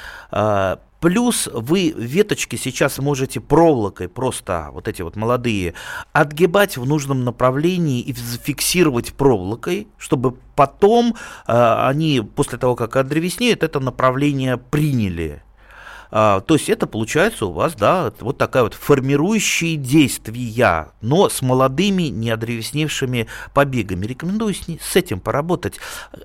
Плюс 1.07 1.49
вы 1.53 1.95
веточки 1.97 2.57
сейчас 2.57 2.99
можете 2.99 3.39
проволокой 3.39 4.09
просто, 4.09 4.71
вот 4.73 4.89
эти 4.89 5.03
вот 5.03 5.15
молодые, 5.15 5.75
отгибать 6.13 6.77
в 6.77 6.85
нужном 6.85 7.23
направлении 7.23 8.01
и 8.01 8.13
зафиксировать 8.13 9.13
проволокой, 9.13 9.87
чтобы 9.99 10.33
потом 10.57 11.15
э, 11.47 11.53
они, 11.87 12.29
после 12.35 12.59
того, 12.59 12.75
как 12.75 12.97
одревеснеют, 12.97 13.63
это 13.63 13.79
направление 13.79 14.57
приняли. 14.57 15.45
А, 16.11 16.41
то 16.41 16.55
есть 16.55 16.69
это 16.69 16.87
получается 16.87 17.47
у 17.47 17.53
вас, 17.53 17.75
да, 17.75 18.13
вот 18.21 18.39
такая 18.39 18.63
вот 18.63 18.75
формирующие 18.75 19.77
действия, 19.77 20.89
но 21.01 21.29
с 21.29 21.43
молодыми, 21.43 22.05
неодревесневшими 22.05 23.27
побегами. 23.55 24.07
Рекомендую 24.07 24.55
с, 24.55 24.67
с 24.81 24.97
этим 24.97 25.21
поработать. 25.21 25.75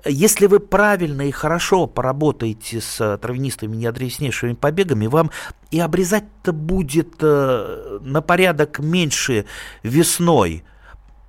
Если 0.04 0.46
вы 0.46 0.60
правильно 0.60 1.22
и 1.22 1.30
хорошо 1.30 1.86
поработаете 1.86 2.80
с 2.80 3.18
травянистыми, 3.18 3.76
неодревесневшими 3.76 4.54
побегами, 4.54 5.06
вам 5.06 5.30
и 5.70 5.80
обрезать-то 5.80 6.52
будет 6.52 7.14
э, 7.20 7.98
на 8.02 8.20
порядок 8.20 8.78
меньше 8.78 9.46
весной. 9.82 10.64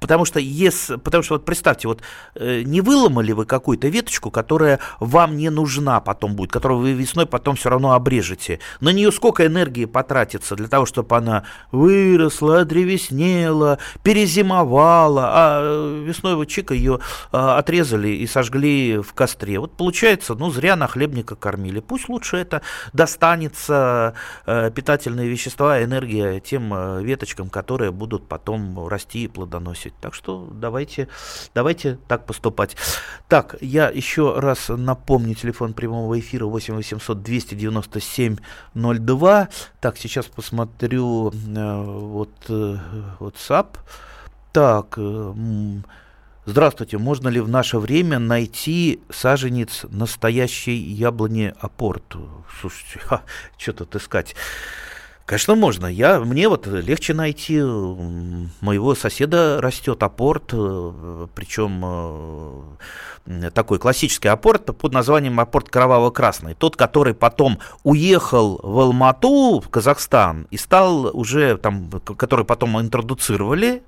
Потому 0.03 0.25
что, 0.25 0.41
если, 0.41 0.97
потому 0.97 1.23
что 1.23 1.35
вот 1.35 1.45
представьте, 1.45 1.87
вот 1.87 2.01
э, 2.35 2.63
не 2.63 2.81
выломали 2.81 3.31
вы 3.31 3.45
какую-то 3.45 3.87
веточку, 3.87 4.31
которая 4.31 4.81
вам 4.99 5.37
не 5.37 5.49
нужна 5.49 6.01
потом 6.01 6.35
будет, 6.35 6.51
которую 6.51 6.81
вы 6.81 6.91
весной 6.91 7.25
потом 7.25 7.55
все 7.55 7.69
равно 7.69 7.93
обрежете. 7.93 8.59
На 8.81 8.89
нее 8.89 9.13
сколько 9.13 9.45
энергии 9.45 9.85
потратится 9.85 10.57
для 10.57 10.67
того, 10.67 10.85
чтобы 10.85 11.15
она 11.15 11.45
выросла, 11.71 12.59
одревеснела, 12.59 13.79
перезимовала, 14.03 15.29
а 15.33 15.61
э, 15.63 16.03
весной 16.05 16.35
вы 16.35 16.47
чика 16.47 16.73
ее 16.73 16.99
э, 17.31 17.37
отрезали 17.37 18.09
и 18.09 18.27
сожгли 18.27 18.97
в 18.97 19.13
костре. 19.13 19.57
Вот 19.57 19.77
получается, 19.77 20.35
ну 20.35 20.51
зря 20.51 20.75
на 20.75 20.87
хлебника 20.87 21.37
кормили. 21.37 21.79
Пусть 21.79 22.09
лучше 22.09 22.35
это 22.35 22.61
достанется 22.91 24.15
э, 24.45 24.69
питательные 24.75 25.29
вещества, 25.29 25.81
энергия 25.81 26.41
тем 26.41 26.73
э, 26.73 27.01
веточкам, 27.01 27.49
которые 27.49 27.93
будут 27.93 28.27
потом 28.27 28.85
расти 28.89 29.23
и 29.23 29.27
плодоносить 29.29 29.92
работать. 29.93 30.01
Так 30.01 30.13
что 30.13 30.47
давайте, 30.51 31.07
давайте 31.53 31.97
так 32.07 32.25
поступать. 32.25 32.75
Так, 33.27 33.55
я 33.61 33.89
еще 33.89 34.39
раз 34.39 34.69
напомню, 34.69 35.35
телефон 35.35 35.73
прямого 35.73 36.19
эфира 36.19 36.45
8 36.45 36.75
800 36.75 37.21
297 37.21 38.37
02. 38.73 39.49
Так, 39.81 39.97
сейчас 39.97 40.25
посмотрю 40.25 41.31
э, 41.31 41.83
вот 41.83 42.33
э, 42.49 42.77
WhatsApp. 43.19 43.67
Так, 44.51 44.95
э, 44.97 45.33
Здравствуйте, 46.45 46.97
можно 46.97 47.29
ли 47.29 47.39
в 47.39 47.47
наше 47.47 47.77
время 47.77 48.19
найти 48.19 48.99
саженец 49.09 49.85
настоящей 49.89 50.75
яблони 50.75 51.53
апорт? 51.57 52.03
Слушайте, 52.59 52.99
что 53.57 53.71
тут 53.71 53.95
искать? 53.95 54.35
Конечно, 55.25 55.55
можно. 55.55 55.85
Я, 55.85 56.19
мне 56.19 56.49
вот 56.49 56.67
легче 56.67 57.13
найти. 57.13 57.61
Моего 57.61 58.93
соседа 58.93 59.61
растет 59.61 60.03
апорт, 60.03 60.49
э, 60.51 61.27
причем 61.33 61.81
э, 63.25 63.49
такой 63.53 63.79
классический 63.79 64.27
апорт 64.27 64.65
под 64.77 64.91
названием 64.91 65.39
апорт 65.39 65.69
кроваво-красный. 65.69 66.55
Тот, 66.55 66.75
который 66.75 67.13
потом 67.13 67.59
уехал 67.83 68.59
в 68.61 68.79
Алмату, 68.79 69.61
в 69.61 69.69
Казахстан, 69.69 70.45
и 70.51 70.57
стал 70.57 71.09
уже 71.17 71.57
там, 71.57 71.89
который 72.17 72.43
потом 72.43 72.81
интродуцировали, 72.81 73.83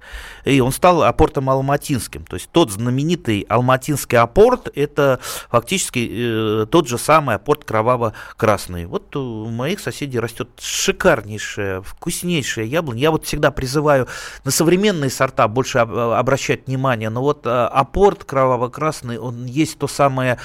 и 0.46 0.62
он 0.62 0.72
стал 0.72 1.04
апортом 1.04 1.50
алматинским. 1.50 2.24
То 2.24 2.38
есть 2.38 2.50
тот 2.51 2.72
знаменитый 2.72 3.42
алматинский 3.50 4.18
апорт, 4.18 4.70
это 4.74 5.20
фактически 5.50 6.10
э, 6.10 6.65
тот 6.72 6.88
же 6.88 6.98
самый 6.98 7.36
апорт 7.36 7.65
кроваво-красный. 7.65 8.86
Вот 8.86 9.13
у 9.18 9.50
моих 9.50 9.82
соседей 9.82 10.20
растет 10.20 10.48
шикарный 10.60 11.25
шикарнейшая, 11.25 11.82
вкуснейшая 11.82 12.65
яблоня. 12.65 13.00
Я 13.00 13.12
вот 13.12 13.25
всегда 13.25 13.51
призываю 13.51 14.08
на 14.44 14.51
современные 14.51 15.10
сорта 15.10 15.48
больше 15.48 15.79
обращать 15.79 16.67
внимание, 16.67 17.10
но 17.10 17.22
вот 17.22 17.46
а, 17.46 17.67
апорт 17.67 18.24
кроваво-красный, 18.24 19.17
он 19.17 19.46
есть 19.46 19.77
то 19.77 19.88
самое 19.88 20.38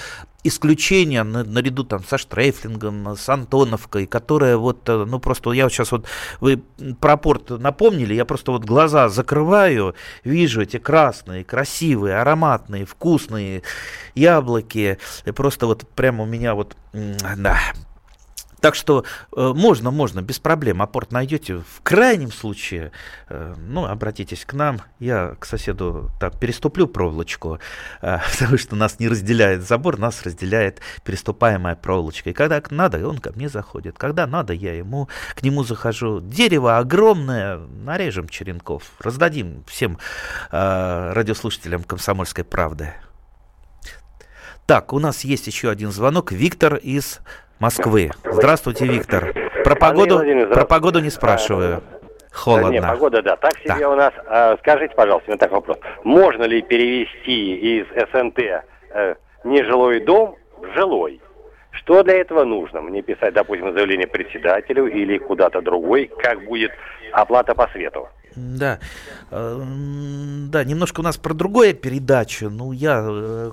исключение 0.43 1.23
наряду 1.23 1.85
там 1.85 2.03
со 2.03 2.17
Штрейфлингом, 2.17 3.15
с 3.15 3.29
Антоновкой, 3.29 4.07
которая 4.07 4.57
вот, 4.57 4.89
э, 4.89 5.05
ну 5.05 5.21
просто 5.21 5.53
я 5.53 5.65
вот 5.65 5.73
сейчас 5.73 5.93
вот, 5.93 6.07
вы 6.41 6.63
про 6.99 7.19
порт 7.19 7.51
напомнили, 7.51 8.15
я 8.15 8.25
просто 8.25 8.53
вот 8.53 8.65
глаза 8.65 9.11
закрываю, 9.11 9.95
вижу 10.25 10.63
эти 10.63 10.79
красные, 10.79 11.45
красивые, 11.45 12.17
ароматные, 12.17 12.87
вкусные 12.87 13.63
яблоки, 14.15 14.97
и 15.27 15.31
просто 15.31 15.67
вот 15.67 15.87
прямо 15.95 16.23
у 16.23 16.27
меня 16.27 16.55
вот, 16.55 16.75
да, 16.95 17.61
так 18.61 18.75
что 18.75 19.05
э, 19.35 19.53
можно, 19.55 19.91
можно, 19.91 20.23
без 20.23 20.39
проблем. 20.39 20.83
Апорт 20.83 21.13
найдете. 21.13 21.59
В 21.59 21.81
крайнем 21.83 22.31
случае, 22.31 22.93
э, 23.29 23.55
ну, 23.59 23.87
обратитесь 23.87 24.45
к 24.45 24.53
нам. 24.53 24.83
Я 24.99 25.35
к 25.39 25.47
соседу 25.47 26.11
так 26.21 26.39
переступлю 26.39 26.87
проволочку, 26.87 27.59
э, 28.03 28.19
потому 28.33 28.59
что 28.59 28.77
нас 28.77 28.99
не 28.99 29.09
разделяет 29.09 29.67
забор, 29.67 29.99
нас 29.99 30.23
разделяет 30.23 30.81
переступаемая 31.05 31.77
проволочка. 31.77 32.31
И 32.31 32.33
когда 32.33 32.63
надо, 32.71 33.07
он 33.09 33.19
ко 33.19 33.33
мне 33.33 33.49
заходит. 33.49 33.97
Когда 33.99 34.27
надо, 34.27 34.53
я 34.53 34.75
ему 34.75 35.09
к 35.35 35.43
нему 35.43 35.65
захожу. 35.65 36.21
Дерево 36.21 36.79
огромное, 36.79 37.59
нарежем 37.59 38.29
черенков, 38.29 38.93
раздадим 39.01 39.65
всем 39.67 39.99
э, 40.51 41.13
радиослушателям 41.13 41.83
комсомольской 41.85 42.45
правды. 42.45 42.93
Так, 44.67 44.93
у 44.93 45.01
нас 45.01 45.25
есть 45.25 45.49
еще 45.49 45.69
один 45.69 45.91
звонок. 45.91 46.31
Виктор 46.31 46.77
из 46.77 47.21
Москвы. 47.61 48.11
Здравствуйте, 48.25 48.87
Виктор. 48.87 49.35
Про 49.65 49.77
погоду, 49.77 50.19
про 50.51 50.65
погоду 50.65 51.01
не 51.01 51.11
спрашиваю. 51.11 51.83
Холодно. 52.33 52.69
Да, 52.69 52.73
нет, 52.73 52.87
погода, 52.87 53.23
да. 53.23 53.37
Так 53.37 53.59
себе 53.59 53.81
да. 53.81 53.91
у 53.91 53.95
нас. 53.97 54.15
А, 54.27 54.57
скажите, 54.61 54.95
пожалуйста, 54.95 55.31
мне 55.31 55.37
такой 55.37 55.57
вопрос. 55.57 55.79
Можно 56.03 56.45
ли 56.45 56.63
перевести 56.63 57.81
из 57.81 57.87
СНТ 57.89 58.39
э, 58.39 59.15
нежилой 59.45 60.01
дом 60.01 60.37
в 60.57 60.73
жилой? 60.75 61.21
Что 61.73 62.03
для 62.03 62.15
этого 62.15 62.45
нужно? 62.45 62.81
Мне 62.81 63.03
писать, 63.03 63.35
допустим, 63.35 63.75
заявление 63.75 64.07
председателю 64.07 64.87
или 64.87 65.19
куда-то 65.19 65.61
другой? 65.61 66.11
Как 66.19 66.43
будет 66.45 66.73
оплата 67.13 67.55
по 67.55 67.69
свету? 67.69 68.09
Да, 68.41 68.79
э, 69.31 69.63
да, 70.49 70.65
немножко 70.65 71.01
у 71.01 71.03
нас 71.03 71.17
про 71.17 71.35
другое 71.35 71.73
передача. 71.73 72.49
Ну, 72.49 72.73
я 72.73 73.05
э, 73.07 73.53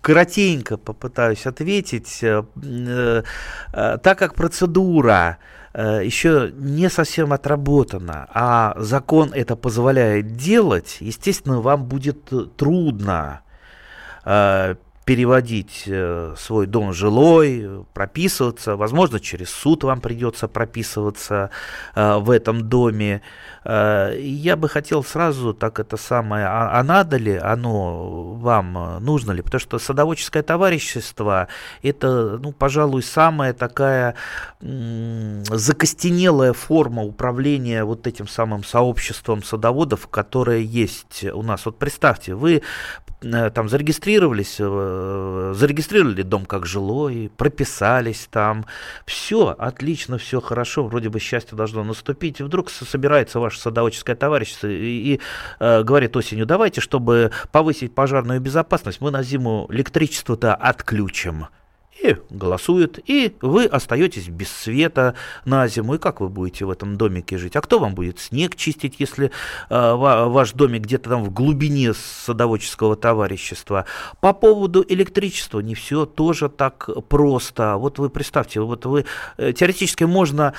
коротенько 0.00 0.76
попытаюсь 0.76 1.46
ответить. 1.46 2.20
Э, 2.22 3.22
так 3.72 4.18
как 4.18 4.34
процедура 4.34 5.38
еще 5.74 6.50
не 6.56 6.90
совсем 6.90 7.32
отработана, 7.32 8.26
а 8.32 8.74
закон 8.78 9.32
это 9.32 9.54
позволяет 9.54 10.36
делать, 10.36 10.96
естественно, 11.00 11.60
вам 11.60 11.84
будет 11.84 12.32
трудно 12.56 13.42
переводить 15.08 15.84
э, 15.86 16.34
свой 16.36 16.66
дом 16.66 16.92
жилой, 16.92 17.86
прописываться, 17.94 18.76
возможно, 18.76 19.18
через 19.18 19.48
суд 19.48 19.82
вам 19.84 20.02
придется 20.02 20.48
прописываться 20.48 21.48
э, 21.94 22.18
в 22.18 22.30
этом 22.30 22.68
доме. 22.68 23.22
Э, 23.64 24.14
я 24.20 24.54
бы 24.56 24.68
хотел 24.68 25.02
сразу 25.02 25.54
так 25.54 25.80
это 25.80 25.96
самое, 25.96 26.44
а, 26.44 26.78
а 26.78 26.82
надо 26.82 27.16
ли 27.16 27.38
оно 27.38 28.34
вам, 28.34 29.02
нужно 29.02 29.32
ли, 29.32 29.40
потому 29.40 29.60
что 29.60 29.78
садоводческое 29.78 30.42
товарищество 30.42 31.48
это, 31.82 32.38
ну, 32.42 32.52
пожалуй, 32.52 33.02
самая 33.02 33.54
такая 33.54 34.14
закостенелая 34.60 36.52
форма 36.52 37.02
управления 37.02 37.82
вот 37.84 38.06
этим 38.06 38.28
самым 38.28 38.62
сообществом 38.62 39.42
садоводов, 39.42 40.06
которое 40.08 40.60
есть 40.60 41.24
у 41.24 41.42
нас. 41.42 41.64
Вот 41.64 41.78
представьте, 41.78 42.34
вы 42.34 42.60
там 43.20 43.68
зарегистрировались 43.68 44.60
Э, 44.60 45.52
зарегистрировали 45.54 46.22
дом 46.22 46.46
как 46.46 46.66
жилой, 46.66 47.30
прописались 47.36 48.28
там, 48.30 48.66
все 49.06 49.54
отлично, 49.58 50.18
все 50.18 50.40
хорошо, 50.40 50.84
вроде 50.84 51.08
бы 51.08 51.20
счастье 51.20 51.56
должно 51.56 51.84
наступить, 51.84 52.40
и 52.40 52.42
вдруг 52.42 52.70
собирается 52.70 53.40
ваше 53.40 53.60
садоводческое 53.60 54.16
товарищество 54.16 54.68
и, 54.68 55.14
и 55.14 55.20
э, 55.60 55.82
говорит 55.82 56.16
осенью, 56.16 56.46
давайте, 56.46 56.80
чтобы 56.80 57.32
повысить 57.50 57.94
пожарную 57.94 58.40
безопасность, 58.40 59.00
мы 59.00 59.10
на 59.10 59.22
зиму 59.22 59.66
электричество-то 59.70 60.54
отключим 60.54 61.46
и 62.02 62.16
голосуют, 62.30 62.98
и 63.06 63.34
вы 63.40 63.64
остаетесь 63.64 64.28
без 64.28 64.50
света 64.50 65.14
на 65.44 65.66
зиму. 65.68 65.94
И 65.94 65.98
как 65.98 66.20
вы 66.20 66.28
будете 66.28 66.64
в 66.64 66.70
этом 66.70 66.96
домике 66.96 67.38
жить? 67.38 67.56
А 67.56 67.60
кто 67.60 67.78
вам 67.78 67.94
будет 67.94 68.18
снег 68.20 68.56
чистить, 68.56 68.96
если 68.98 69.30
э, 69.70 69.92
ваш 69.94 70.52
домик 70.52 70.82
где-то 70.82 71.10
там 71.10 71.24
в 71.24 71.32
глубине 71.32 71.92
садоводческого 71.94 72.96
товарищества? 72.96 73.84
По 74.20 74.32
поводу 74.32 74.84
электричества 74.88 75.60
не 75.60 75.74
все 75.74 76.06
тоже 76.06 76.48
так 76.48 76.88
просто. 77.08 77.76
Вот 77.76 77.98
вы 77.98 78.10
представьте, 78.10 78.60
вот 78.60 78.86
вы 78.86 79.04
э, 79.36 79.52
теоретически 79.52 80.04
можно 80.04 80.54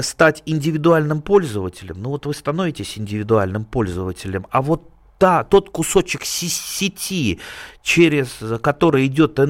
стать 0.00 0.42
индивидуальным 0.46 1.22
пользователем, 1.22 1.96
ну 1.98 2.10
вот 2.10 2.26
вы 2.26 2.34
становитесь 2.34 2.98
индивидуальным 2.98 3.64
пользователем, 3.64 4.46
а 4.50 4.62
вот 4.62 4.90
та, 5.18 5.44
тот 5.44 5.70
кусочек 5.70 6.24
сети, 6.24 7.40
через 7.86 8.42
который 8.62 9.06
идет 9.06 9.38
э, 9.38 9.44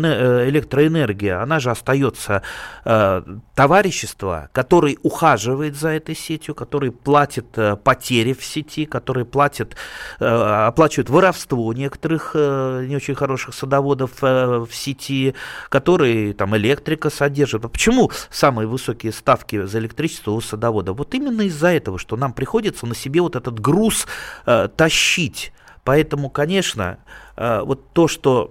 электроэнергия, 0.51 1.41
она 1.41 1.59
же 1.59 1.71
остается 1.71 2.43
э, 2.85 3.23
товарищество, 3.55 4.51
который 4.53 4.99
ухаживает 5.03 5.75
за 5.75 5.89
этой 5.89 6.15
сетью, 6.15 6.55
который 6.55 6.91
платит 6.91 7.47
э, 7.57 7.77
потери 7.77 8.35
в 8.35 8.45
сети, 8.45 8.85
который 8.85 9.25
платит, 9.25 9.75
э, 10.21 10.27
оплачивает 10.27 11.09
воровство 11.09 11.73
некоторых 11.73 12.33
э, 12.35 12.85
не 12.87 12.97
очень 12.97 13.15
хороших 13.15 13.55
садоводов 13.55 14.11
э, 14.21 14.67
в 14.69 14.75
сети, 14.75 15.35
который 15.71 16.35
там 16.35 16.55
электрика 16.59 17.09
содержит. 17.09 17.65
А 17.65 17.69
почему 17.69 18.11
самые 18.29 18.69
высокие 18.69 19.13
ставки 19.13 19.65
за 19.65 19.79
электричество 19.79 20.33
у 20.33 20.43
садовода? 20.43 20.93
Вот 20.93 21.15
именно 21.15 21.41
из-за 21.41 21.69
этого, 21.69 21.99
что 21.99 22.17
нам 22.17 22.35
приходится 22.35 22.85
на 22.85 22.95
себе 22.95 23.23
вот 23.23 23.35
этот 23.35 23.59
груз 23.61 24.07
э, 24.45 24.69
тащить 24.77 25.53
Поэтому, 25.87 26.31
конечно, 26.31 26.99
э, 27.37 27.63
вот 27.65 27.93
то, 27.93 28.09
что 28.09 28.49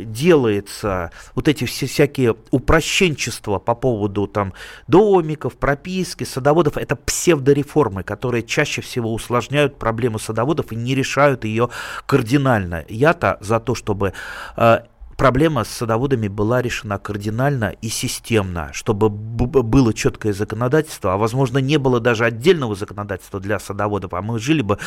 э, 0.00 0.04
делается, 0.06 1.12
вот 1.36 1.46
эти 1.46 1.64
все 1.64 1.86
всякие 1.86 2.34
упрощенчества 2.50 3.60
по 3.60 3.76
поводу 3.76 4.26
там 4.26 4.52
домиков, 4.88 5.56
прописки, 5.56 6.24
садоводов, 6.24 6.76
это 6.76 6.96
псевдореформы, 6.96 8.02
которые 8.02 8.42
чаще 8.42 8.82
всего 8.82 9.14
усложняют 9.14 9.78
проблему 9.78 10.18
садоводов 10.18 10.72
и 10.72 10.76
не 10.76 10.96
решают 10.96 11.44
ее 11.44 11.68
кардинально. 12.06 12.84
Я-то 12.88 13.38
за 13.40 13.60
то, 13.60 13.76
чтобы 13.76 14.12
э, 14.56 14.80
проблема 15.18 15.64
с 15.64 15.68
садоводами 15.68 16.28
была 16.28 16.62
решена 16.62 16.98
кардинально 16.98 17.74
и 17.82 17.88
системно, 17.88 18.70
чтобы 18.72 19.10
было 19.10 19.92
четкое 19.92 20.32
законодательство, 20.32 21.12
а 21.12 21.16
возможно 21.16 21.58
не 21.58 21.76
было 21.76 22.00
даже 22.00 22.24
отдельного 22.24 22.76
законодательства 22.76 23.40
для 23.40 23.58
садоводов, 23.58 24.14
а 24.14 24.22
мы 24.22 24.38
жили 24.38 24.62
бы 24.62 24.78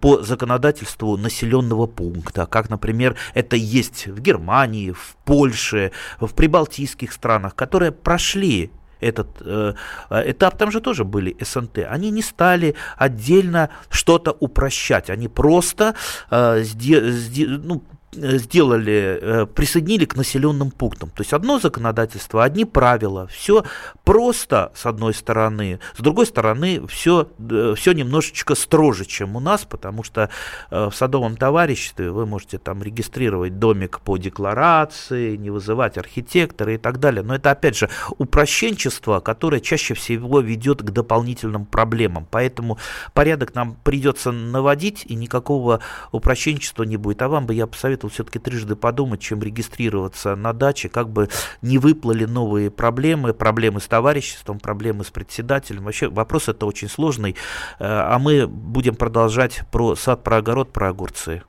по 0.00 0.22
законодательству 0.22 1.16
населенного 1.16 1.86
пункта, 1.86 2.46
как, 2.46 2.68
например, 2.68 3.16
это 3.32 3.54
есть 3.56 4.08
в 4.08 4.20
Германии, 4.20 4.90
в 4.90 5.16
Польше, 5.24 5.92
в 6.20 6.34
прибалтийских 6.34 7.12
странах, 7.12 7.54
которые 7.54 7.92
прошли 7.92 8.72
этот 9.00 9.28
э, 9.40 9.74
этап, 10.10 10.56
там 10.58 10.70
же 10.70 10.80
тоже 10.80 11.04
были 11.04 11.36
СНТ, 11.40 11.78
они 11.88 12.10
не 12.10 12.22
стали 12.22 12.74
отдельно 12.96 13.70
что-то 13.90 14.32
упрощать, 14.32 15.10
они 15.10 15.28
просто 15.28 15.94
э, 16.30 16.64
сде, 16.64 17.12
сде, 17.12 17.46
ну, 17.46 17.82
сделали, 18.16 19.46
присоединили 19.54 20.04
к 20.06 20.16
населенным 20.16 20.70
пунктам. 20.70 21.10
То 21.10 21.22
есть 21.22 21.32
одно 21.32 21.58
законодательство, 21.58 22.42
одни 22.42 22.64
правила, 22.64 23.26
все 23.28 23.64
просто 24.04 24.72
с 24.74 24.86
одной 24.86 25.14
стороны, 25.14 25.78
с 25.96 26.00
другой 26.00 26.26
стороны 26.26 26.86
все, 26.86 27.28
все 27.76 27.92
немножечко 27.92 28.54
строже, 28.54 29.04
чем 29.04 29.36
у 29.36 29.40
нас, 29.40 29.64
потому 29.64 30.02
что 30.02 30.30
в 30.70 30.92
садовом 30.92 31.36
товариществе 31.36 32.10
вы 32.10 32.26
можете 32.26 32.58
там 32.58 32.82
регистрировать 32.82 33.58
домик 33.58 34.00
по 34.00 34.16
декларации, 34.16 35.36
не 35.36 35.50
вызывать 35.50 35.98
архитектора 35.98 36.74
и 36.74 36.78
так 36.78 36.98
далее. 36.98 37.22
Но 37.22 37.34
это 37.34 37.50
опять 37.50 37.76
же 37.76 37.90
упрощенчество, 38.18 39.20
которое 39.20 39.60
чаще 39.60 39.94
всего 39.94 40.40
ведет 40.40 40.82
к 40.82 40.90
дополнительным 40.90 41.66
проблемам. 41.66 42.26
Поэтому 42.30 42.78
порядок 43.12 43.54
нам 43.54 43.76
придется 43.84 44.32
наводить, 44.32 45.04
и 45.06 45.14
никакого 45.14 45.80
упрощенчества 46.12 46.84
не 46.84 46.96
будет. 46.96 47.22
А 47.22 47.28
вам 47.28 47.46
бы 47.46 47.54
я 47.54 47.66
посоветовал 47.66 48.05
все-таки 48.08 48.38
трижды 48.38 48.76
подумать, 48.76 49.20
чем 49.20 49.42
регистрироваться 49.42 50.36
на 50.36 50.52
даче, 50.52 50.88
как 50.88 51.10
бы 51.10 51.28
не 51.62 51.78
выплыли 51.78 52.24
новые 52.24 52.70
проблемы, 52.70 53.34
проблемы 53.34 53.80
с 53.80 53.86
товариществом, 53.86 54.58
проблемы 54.58 55.04
с 55.04 55.10
председателем. 55.10 55.84
Вообще 55.84 56.08
вопрос 56.08 56.48
это 56.48 56.66
очень 56.66 56.88
сложный, 56.88 57.32
э, 57.32 57.34
а 57.78 58.18
мы 58.18 58.46
будем 58.46 58.94
продолжать 58.94 59.62
про 59.70 59.96
сад, 59.96 60.22
про 60.22 60.38
огород, 60.38 60.72
про 60.72 60.88
огурцы. 60.88 61.42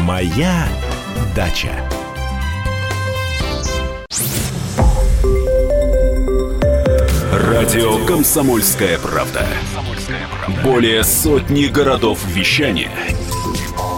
Моя 0.00 0.66
дача. 1.36 1.70
Радио 7.32 8.04
Комсомольская 8.06 8.98
правда". 8.98 9.46
Более 10.64 11.04
сотни 11.04 11.66
городов 11.66 12.24
вещания 12.26 12.90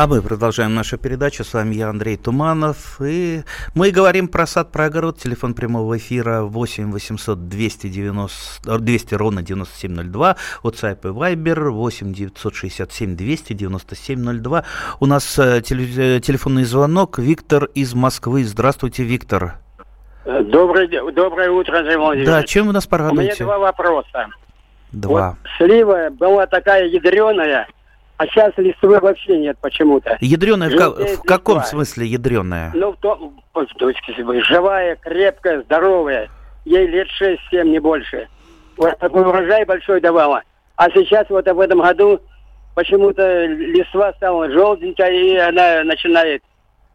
А 0.00 0.06
мы 0.06 0.22
продолжаем 0.22 0.76
нашу 0.76 0.96
передачу. 0.96 1.42
С 1.42 1.54
вами 1.54 1.74
я, 1.74 1.88
Андрей 1.88 2.16
Туманов. 2.16 3.00
И 3.00 3.42
мы 3.74 3.90
говорим 3.90 4.28
про 4.28 4.46
сад, 4.46 4.70
про 4.70 4.84
огород. 4.84 5.18
Телефон 5.18 5.54
прямого 5.54 5.96
эфира 5.96 6.42
8 6.42 6.92
800 6.92 7.48
290, 7.48 8.78
200 8.78 9.14
ровно 9.16 9.42
9702. 9.42 10.36
WhatsApp 10.62 11.00
и 11.02 11.06
Viber 11.08 11.70
8 11.70 12.12
967 12.12 13.16
200 13.16 13.52
9702. 13.54 14.64
У 15.00 15.06
нас 15.06 15.36
э, 15.36 15.62
телефонный 15.62 16.62
звонок. 16.62 17.18
Виктор 17.18 17.64
из 17.74 17.92
Москвы. 17.94 18.44
Здравствуйте, 18.44 19.02
Виктор. 19.02 19.54
Доброе, 20.24 21.10
доброе 21.10 21.50
утро, 21.50 21.76
Андрей 21.76 21.96
Владимирович. 21.96 22.28
Да, 22.28 22.44
чем 22.44 22.68
вы 22.68 22.72
нас 22.72 22.86
порадуете? 22.86 23.32
У 23.42 23.46
меня 23.46 23.56
два 23.56 23.58
вопроса. 23.58 24.28
Два. 24.92 25.30
Вот 25.30 25.48
слива 25.58 26.10
была 26.10 26.46
такая 26.46 26.86
ядреная, 26.86 27.66
а 28.18 28.26
сейчас 28.26 28.52
листвы 28.56 28.98
вообще 28.98 29.38
нет 29.38 29.56
почему-то. 29.60 30.18
Ядреная 30.20 30.68
в, 30.70 31.16
в 31.16 31.22
каком 31.22 31.62
смысле 31.62 32.04
ядреная? 32.04 32.72
Ну, 32.74 32.92
в 32.92 32.96
том, 32.96 33.40
живая, 34.44 34.96
крепкая, 34.96 35.62
здоровая. 35.62 36.28
Ей 36.64 36.88
лет 36.88 37.06
6-7, 37.20 37.62
не 37.68 37.78
больше. 37.78 38.28
Вот 38.76 38.98
такой 38.98 39.22
урожай 39.22 39.64
большой 39.64 40.00
давала. 40.00 40.42
А 40.74 40.90
сейчас 40.90 41.30
вот 41.30 41.46
в 41.46 41.60
этом 41.60 41.80
году 41.80 42.20
почему-то 42.74 43.46
листва 43.46 44.12
стала 44.14 44.50
желтенькая, 44.50 45.12
и 45.12 45.36
она 45.36 45.84
начинает 45.84 46.42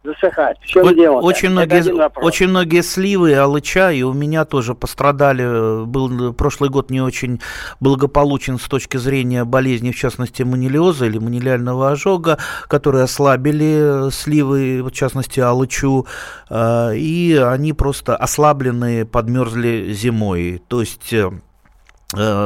засыхать. 0.04 0.58
В 0.60 0.66
чем 0.66 0.94
дело? 0.94 1.20
Очень 1.20 1.50
многие, 1.50 1.82
очень 2.20 2.48
многие 2.48 2.82
сливы, 2.82 3.34
алыча, 3.34 3.90
и 3.90 4.02
у 4.02 4.12
меня 4.12 4.44
тоже 4.44 4.74
пострадали. 4.74 5.84
Был 5.84 6.32
прошлый 6.34 6.70
год 6.70 6.90
не 6.90 7.00
очень 7.00 7.40
благополучен 7.80 8.58
с 8.58 8.68
точки 8.68 8.98
зрения 8.98 9.44
болезни, 9.44 9.90
в 9.90 9.96
частности, 9.96 10.42
манилиоза 10.42 11.06
или 11.06 11.18
манилиального 11.18 11.90
ожога, 11.90 12.38
которые 12.68 13.04
ослабили 13.04 14.10
сливы, 14.10 14.82
в 14.82 14.90
частности, 14.90 15.40
алычу, 15.40 16.06
а, 16.50 16.90
и 16.92 17.34
они 17.34 17.72
просто 17.72 18.16
ослабленные, 18.16 19.04
подмерзли 19.06 19.92
зимой. 19.92 20.62
То 20.68 20.80
есть 20.80 21.12
э, 21.12 21.24
Э, 21.24 21.30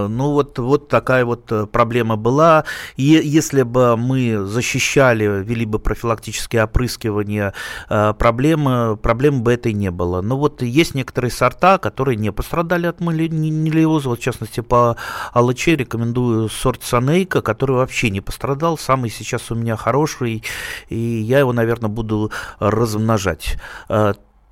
ну 0.09 0.33
вот, 0.33 0.59
вот 0.59 0.89
такая 0.89 1.25
вот 1.25 1.51
э, 1.53 1.67
проблема 1.67 2.17
была. 2.17 2.65
И 2.97 3.03
если 3.03 3.63
бы 3.63 3.97
мы 3.97 4.45
защищали, 4.45 5.43
вели 5.43 5.65
бы 5.65 5.79
профилактические 5.79 6.65
опрыскивания, 6.65 7.55
э, 7.89 8.15
проблемы, 8.19 8.97
проблем 8.97 9.43
бы 9.43 9.53
этой 9.53 9.73
не 9.73 9.91
было. 9.91 10.21
Но 10.21 10.37
вот 10.37 10.63
есть 10.63 10.95
некоторые 10.95 11.31
сорта, 11.31 11.79
которые 11.79 12.17
не 12.17 12.33
пострадали 12.33 12.87
от 12.87 13.01
малиоза. 13.01 14.11
Вот 14.11 14.21
в 14.21 14.23
частности 14.23 14.61
по 14.61 14.97
алыче 15.33 15.77
рекомендую 15.77 16.49
сорт 16.49 16.83
Санейка, 16.83 17.43
который 17.43 17.77
вообще 17.77 18.11
не 18.11 18.21
пострадал. 18.21 18.79
Самый 18.79 19.11
сейчас 19.11 19.51
у 19.51 19.55
меня 19.55 19.77
хороший, 19.77 20.43
и 20.89 20.97
я 20.97 21.41
его, 21.41 21.53
наверное, 21.53 21.89
буду 21.89 22.31
размножать. 22.59 23.57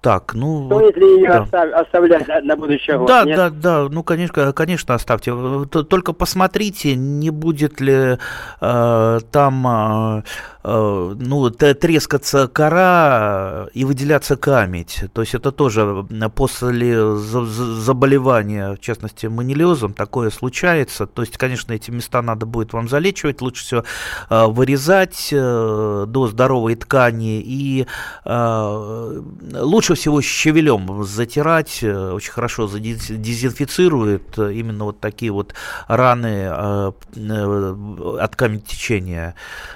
Так, 0.07 0.35
ну... 0.35 0.67
Стоит 0.67 0.97
ли 0.99 1.17
ее 1.17 1.29
да. 1.29 1.43
остав, 1.43 1.73
оставлять 1.73 2.29
на, 2.29 2.41
на 2.41 2.57
будущее 2.57 2.97
год? 2.97 3.09
Да, 3.09 3.25
Нет? 3.25 3.37
да, 3.37 3.51
да, 3.51 3.89
ну, 3.91 4.05
конечно, 4.05 4.53
конечно, 4.53 4.95
оставьте. 4.95 5.35
Только 5.67 6.13
посмотрите, 6.13 6.95
не 6.95 7.31
будет 7.31 7.81
ли 7.81 8.17
э, 8.61 9.21
там... 9.33 9.67
Э, 9.67 10.23
Э, 10.69 11.15
ну, 11.17 11.49
трескаться 11.51 12.49
кора 12.49 13.69
и 13.73 13.85
выделяться 13.85 14.37
камедь. 14.37 15.05
То 15.13 15.21
есть 15.21 15.33
это 15.37 15.53
тоже 15.53 16.05
после 16.35 17.17
заболевания, 17.17 18.75
в 18.75 18.81
частности, 18.81 19.27
манилиозом, 19.27 19.95
такое 19.95 20.31
случается. 20.31 21.07
То 21.07 21.23
есть, 21.23 21.39
конечно, 21.39 21.73
эти 21.73 21.93
места 21.93 22.21
надо 22.21 22.47
будет 22.47 22.73
вам 22.73 22.89
залечивать, 22.89 23.43
лучше 23.43 23.63
всего 23.63 23.85
э, 24.29 24.47
вырезать 24.47 25.29
э, 25.31 26.05
до 26.09 26.27
здоровой 26.27 26.75
ткани 26.75 27.41
и 27.41 27.87
лучше 28.25 29.95
всего 29.97 30.23
щавелем 30.23 31.03
затирать, 31.05 31.83
очень 31.83 32.33
хорошо 32.33 32.69
дезинфицирует 32.69 34.39
именно 34.39 34.85
вот 34.85 35.01
такие 35.01 35.33
вот 35.33 35.55
раны 35.89 36.47
от 36.47 38.37
камень 38.37 38.61
течения. 38.61 39.35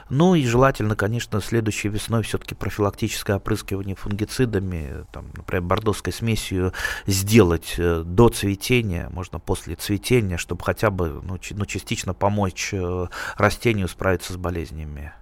Ну 0.08 0.34
и 0.34 0.44
желательно 0.44 0.94
конечно, 1.00 1.40
следующей 1.40 1.88
весной 1.88 2.22
все-таки 2.22 2.54
профилактическое 2.54 3.36
опрыскивание 3.36 3.96
фунгицидами, 3.96 5.06
там, 5.12 5.26
например, 5.34 5.62
бордовской 5.62 6.12
смесью 6.12 6.72
сделать 7.06 7.74
э, 7.78 8.02
до 8.04 8.28
цветения, 8.28 9.08
можно 9.12 9.38
после 9.38 9.76
цветения, 9.76 10.36
чтобы 10.36 10.62
хотя 10.62 10.90
бы 10.90 11.20
ну, 11.22 11.38
ну, 11.50 11.66
частично 11.66 12.12
помочь 12.14 12.70
э, 12.72 13.06
растению 13.36 13.88
справиться 13.88 14.34
с 14.34 14.36
болезнями. 14.36 15.12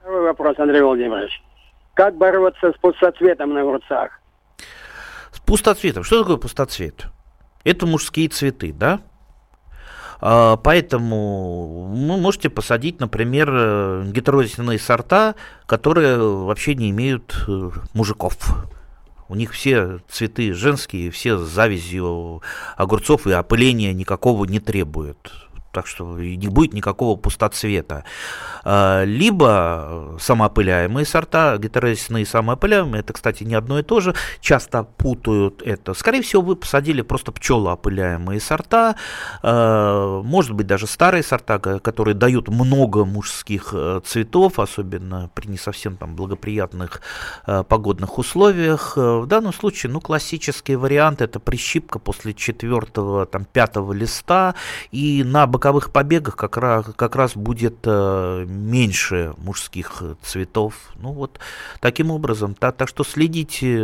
Второй 0.00 0.22
вопрос, 0.22 0.58
Андрей 0.58 0.82
Владимирович. 0.82 1.42
Как 1.98 2.16
бороться 2.16 2.72
с 2.72 2.80
пустоцветом 2.80 3.54
на 3.54 3.62
огурцах? 3.62 4.20
С 5.32 5.40
пустоцветом. 5.40 6.04
Что 6.04 6.20
такое 6.20 6.36
пустоцвет? 6.36 7.08
Это 7.64 7.86
мужские 7.86 8.28
цветы, 8.28 8.72
да? 8.72 9.00
А, 10.20 10.56
поэтому 10.58 11.88
вы 11.90 12.16
можете 12.16 12.50
посадить, 12.50 13.00
например, 13.00 13.48
э, 13.50 14.04
гетерозисные 14.12 14.78
сорта, 14.78 15.34
которые 15.66 16.18
вообще 16.18 16.76
не 16.76 16.90
имеют 16.90 17.34
э, 17.48 17.70
мужиков. 17.94 18.36
У 19.28 19.34
них 19.34 19.50
все 19.50 19.98
цветы 20.08 20.52
женские, 20.52 21.10
все 21.10 21.36
с 21.36 21.48
завязью 21.48 22.42
огурцов 22.76 23.26
и 23.26 23.32
опыления 23.32 23.92
никакого 23.92 24.44
не 24.44 24.60
требуют 24.60 25.47
так 25.78 25.86
что 25.86 26.18
не 26.18 26.48
будет 26.48 26.74
никакого 26.74 27.16
пустоцвета. 27.16 28.02
А, 28.64 29.04
либо 29.04 30.16
самоопыляемые 30.18 31.06
сорта, 31.06 31.56
гетерозисные 31.56 32.26
самоопыляемые, 32.26 32.98
это, 32.98 33.12
кстати, 33.12 33.44
не 33.44 33.54
одно 33.54 33.78
и 33.78 33.84
то 33.84 34.00
же, 34.00 34.12
часто 34.40 34.82
путают 34.82 35.62
это. 35.62 35.94
Скорее 35.94 36.22
всего, 36.22 36.42
вы 36.42 36.56
посадили 36.56 37.02
просто 37.02 37.30
пчелоопыляемые 37.30 38.40
сорта, 38.40 38.96
а, 39.44 40.20
может 40.22 40.50
быть, 40.54 40.66
даже 40.66 40.88
старые 40.88 41.22
сорта, 41.22 41.60
которые 41.60 42.16
дают 42.16 42.48
много 42.48 43.04
мужских 43.04 43.68
э, 43.72 44.00
цветов, 44.04 44.58
особенно 44.58 45.30
при 45.32 45.46
не 45.46 45.58
совсем 45.58 45.96
там 45.96 46.16
благоприятных 46.16 47.02
э, 47.46 47.62
погодных 47.62 48.18
условиях. 48.18 48.96
В 48.96 49.26
данном 49.26 49.52
случае, 49.52 49.92
ну, 49.92 50.00
классический 50.00 50.74
вариант 50.74 51.22
это 51.22 51.38
прищипка 51.38 52.00
после 52.00 52.34
четвертого, 52.34 53.26
там, 53.26 53.44
пятого 53.44 53.92
листа, 53.92 54.56
и 54.90 55.22
на 55.22 55.46
боковых 55.46 55.67
боковых 55.68 55.92
побегах 55.92 56.36
как 56.36 56.56
раз, 56.56 56.86
как 56.96 57.16
раз 57.16 57.36
будет 57.36 57.78
э, 57.84 58.44
меньше 58.46 59.34
мужских 59.38 60.02
цветов. 60.22 60.74
Ну 60.96 61.12
вот 61.12 61.38
таким 61.80 62.10
образом. 62.10 62.54
Так, 62.54 62.76
так 62.76 62.88
что 62.88 63.04
следите 63.04 63.78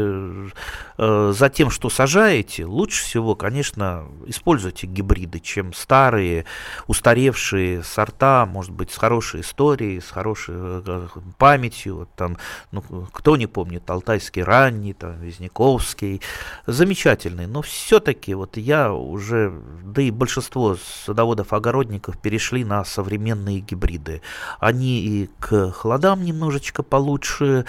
э, 0.98 1.32
за 1.34 1.48
тем, 1.50 1.70
что 1.70 1.90
сажаете. 1.90 2.64
Лучше 2.64 3.04
всего, 3.04 3.34
конечно, 3.34 4.04
используйте 4.26 4.86
гибриды, 4.86 5.40
чем 5.40 5.72
старые, 5.72 6.44
устаревшие 6.86 7.82
сорта, 7.82 8.46
может 8.46 8.72
быть, 8.72 8.90
с 8.90 8.96
хорошей 8.96 9.40
историей, 9.42 10.00
с 10.00 10.10
хорошей 10.10 10.54
э, 10.56 11.06
памятью. 11.38 11.96
Вот 11.96 12.08
там, 12.16 12.38
ну, 12.72 12.82
кто 13.12 13.36
не 13.36 13.46
помнит, 13.46 13.88
алтайский 13.88 14.42
ранний, 14.42 14.94
там, 14.94 15.20
Визняковский. 15.20 16.20
Замечательный. 16.66 17.46
Но 17.46 17.62
все-таки 17.62 18.34
вот 18.34 18.56
я 18.56 18.92
уже, 18.92 19.52
да 19.94 20.02
и 20.02 20.10
большинство 20.10 20.76
садоводов-огородников 21.06 22.18
перешли 22.18 22.64
на 22.64 22.84
современные 22.84 23.60
гибриды. 23.60 24.22
Они 24.58 25.00
и 25.00 25.30
к 25.38 25.70
холодам 25.70 26.24
немножечко 26.24 26.82
получше, 26.82 27.64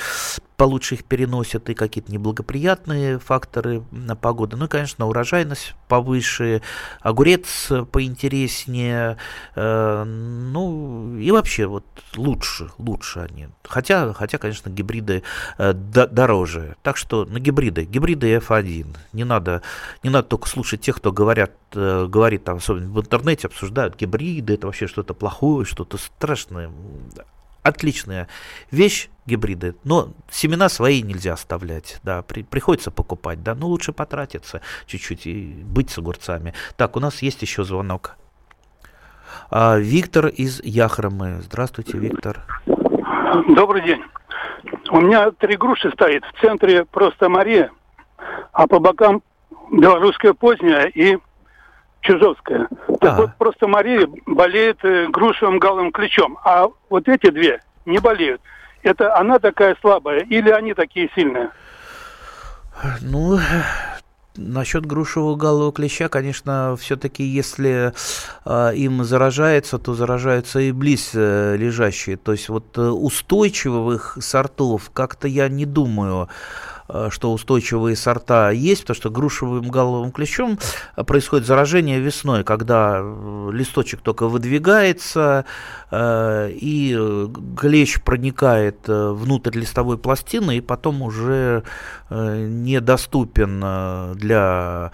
получше 0.57 0.95
их 0.95 1.03
переносят 1.03 1.69
и 1.69 1.73
какие-то 1.73 2.11
неблагоприятные 2.11 3.19
факторы 3.19 3.83
на 3.91 4.15
погоды. 4.15 4.55
Ну 4.55 4.65
и, 4.65 4.67
конечно, 4.67 5.07
урожайность 5.07 5.75
повыше, 5.87 6.61
огурец 7.01 7.69
поинтереснее, 7.91 9.17
э, 9.55 10.03
ну 10.03 11.17
и 11.17 11.31
вообще 11.31 11.65
вот 11.65 11.85
лучше, 12.15 12.69
лучше 12.77 13.19
они. 13.19 13.49
Хотя, 13.63 14.13
хотя 14.13 14.37
конечно, 14.37 14.69
гибриды 14.69 15.23
э, 15.57 15.73
дороже. 15.73 16.75
Так 16.83 16.97
что 16.97 17.25
на 17.25 17.39
гибриды, 17.39 17.83
гибриды 17.83 18.35
F1. 18.35 18.95
Не 19.13 19.23
надо, 19.23 19.61
не 20.03 20.09
надо 20.09 20.27
только 20.27 20.47
слушать 20.47 20.81
тех, 20.81 20.97
кто 20.97 21.11
говорят, 21.11 21.51
э, 21.73 22.07
говорит 22.07 22.43
там, 22.43 22.57
особенно 22.57 22.89
в 22.89 22.99
интернете, 22.99 23.47
обсуждают 23.47 23.95
гибриды, 23.95 24.53
это 24.53 24.67
вообще 24.67 24.87
что-то 24.87 25.13
плохое, 25.13 25.65
что-то 25.65 25.97
страшное 25.97 26.71
отличная 27.65 28.27
вещь, 28.69 29.09
гибриды, 29.25 29.75
но 29.83 30.09
семена 30.29 30.69
свои 30.69 31.01
нельзя 31.01 31.33
оставлять, 31.33 31.99
да, 32.03 32.21
при, 32.21 32.43
приходится 32.43 32.91
покупать, 32.91 33.41
да, 33.41 33.55
но 33.55 33.67
лучше 33.67 33.91
потратиться 33.91 34.61
чуть-чуть 34.85 35.25
и 35.25 35.63
быть 35.63 35.89
с 35.89 35.97
огурцами. 35.97 36.53
Так, 36.77 36.95
у 36.95 36.99
нас 36.99 37.23
есть 37.23 37.41
еще 37.41 37.63
звонок. 37.63 38.17
А, 39.49 39.77
Виктор 39.77 40.27
из 40.27 40.63
Яхромы. 40.63 41.41
Здравствуйте, 41.41 41.97
Виктор. 41.97 42.45
Добрый 43.49 43.83
день. 43.83 44.03
У 44.91 45.01
меня 45.01 45.31
три 45.31 45.57
груши 45.57 45.91
стоит. 45.91 46.23
В 46.23 46.41
центре 46.41 46.85
просто 46.85 47.29
Мария, 47.29 47.71
а 48.51 48.67
по 48.67 48.79
бокам 48.79 49.23
белорусская 49.71 50.33
поздняя 50.33 50.85
и 50.85 51.17
Чижовская. 52.05 52.67
Так 53.01 53.13
а. 53.13 53.21
вот, 53.21 53.35
просто 53.37 53.67
Мария 53.67 54.07
болеет 54.25 54.83
э, 54.83 55.07
грушевым 55.07 55.59
галым 55.59 55.91
ключом, 55.91 56.37
а 56.43 56.67
вот 56.89 57.07
эти 57.07 57.29
две 57.29 57.61
не 57.85 57.99
болеют. 57.99 58.41
Это 58.83 59.17
она 59.17 59.39
такая 59.39 59.75
слабая 59.81 60.19
или 60.19 60.49
они 60.49 60.73
такие 60.73 61.09
сильные? 61.15 61.49
Ну, 63.01 63.39
Насчет 64.37 64.85
грушевого 64.85 65.37
галового 65.37 65.71
клеща, 65.71 66.09
конечно, 66.09 66.75
все-таки 66.77 67.23
если 67.23 67.93
э, 68.43 68.75
им 68.75 69.03
заражается, 69.05 69.77
то 69.77 69.93
заражаются 69.93 70.59
и 70.59 70.73
близ 70.73 71.11
э, 71.13 71.55
лежащие. 71.55 72.17
То 72.17 72.33
есть 72.33 72.49
вот 72.49 72.77
э, 72.77 72.81
устойчивых 72.81 74.17
сортов 74.19 74.91
как-то 74.93 75.29
я 75.29 75.47
не 75.47 75.65
думаю. 75.65 76.27
Э, 76.87 77.09
что 77.09 77.33
устойчивые 77.33 77.95
сорта 77.95 78.51
есть, 78.51 78.81
потому 78.81 78.95
что 78.95 79.09
грушевым 79.09 79.69
галовым 79.69 80.11
клещом 80.11 80.59
э, 80.95 81.03
происходит 81.03 81.47
заражение 81.47 81.99
весной, 81.99 82.43
когда 82.43 82.99
э, 82.99 83.49
листочек 83.51 84.01
только 84.01 84.27
выдвигается, 84.27 85.45
и 85.91 87.27
клещ 87.57 88.01
проникает 88.01 88.87
внутрь 88.87 89.59
листовой 89.59 89.97
пластины, 89.97 90.57
и 90.57 90.61
потом 90.61 91.03
уже 91.03 91.63
недоступен 92.09 94.17
для 94.17 94.91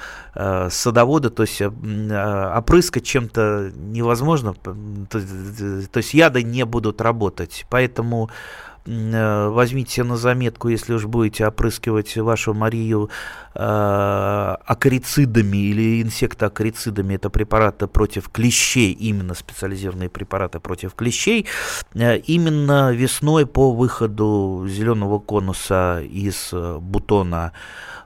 садовода, 0.70 1.30
то 1.30 1.44
есть 1.44 1.62
опрыскать 1.62 3.06
чем-то 3.06 3.72
невозможно, 3.76 4.54
то 4.54 5.18
есть 5.18 6.14
яды 6.14 6.44
не 6.44 6.66
будут 6.66 7.02
работать, 7.02 7.66
поэтому 7.70 8.30
Э, 8.30 8.62
возьмите 8.86 10.04
на 10.04 10.18
заметку, 10.18 10.70
если 10.70 10.94
уж 10.94 11.06
будете 11.06 11.46
опрыскивать 11.46 12.18
вашу 12.18 12.54
Марию 12.54 13.10
э, 13.54 13.60
акарицидами 13.60 15.58
или 15.58 16.02
инсектоакарицидами, 16.02 17.16
это 17.16 17.30
препараты 17.30 17.88
против 17.88 18.30
клещей, 18.30 18.92
именно 18.94 19.36
специализированные 19.36 20.10
препараты 20.10 20.60
против 20.60 20.96
клещей, 20.96 21.46
э, 21.94 22.18
именно 22.18 22.92
весной 22.92 23.46
по 23.46 23.72
выходу 23.72 24.66
зеленого 24.68 25.20
конуса 25.20 26.02
из 26.02 26.50
э, 26.52 26.78
бутона. 26.80 27.52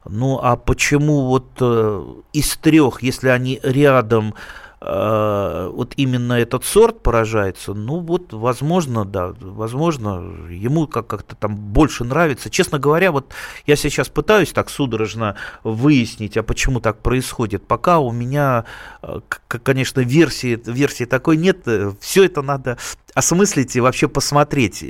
Ну 0.08 0.40
а 0.44 0.56
почему 0.58 1.28
вот 1.28 1.48
э, 1.62 2.04
из 2.34 2.58
трех, 2.58 3.02
если 3.02 3.30
они 3.30 3.60
рядом 3.64 4.34
Э, 4.34 4.56
вот 4.86 5.94
именно 5.98 6.34
этот 6.34 6.64
сорт 6.64 7.02
поражается, 7.02 7.74
ну 7.74 8.00
вот, 8.00 8.34
возможно, 8.34 9.04
да, 9.04 9.34
возможно, 9.40 10.24
ему 10.50 10.88
как- 10.88 11.08
как-то 11.08 11.36
там 11.36 11.56
больше 11.56 12.04
нравится. 12.04 12.50
Честно 12.50 12.78
говоря, 12.78 13.12
вот 13.12 13.34
я 13.66 13.76
сейчас 13.76 14.10
пытаюсь 14.10 14.52
так 14.52 14.70
судорожно 14.70 15.36
выяснить, 15.64 16.38
а 16.38 16.44
почему 16.44 16.80
так 16.80 17.02
происходит. 17.02 17.68
Пока 17.68 18.00
у 18.00 18.12
меня, 18.12 18.66
э, 19.02 19.22
конечно, 19.48 20.02
версии, 20.02 20.62
версии 20.66 21.06
такой 21.06 21.38
нет, 21.38 21.68
э, 21.68 21.92
все 22.00 22.26
это 22.26 22.42
надо 22.42 22.78
осмыслить 23.16 23.76
и 23.78 23.80
вообще 23.80 24.08
посмотреть, 24.10 24.84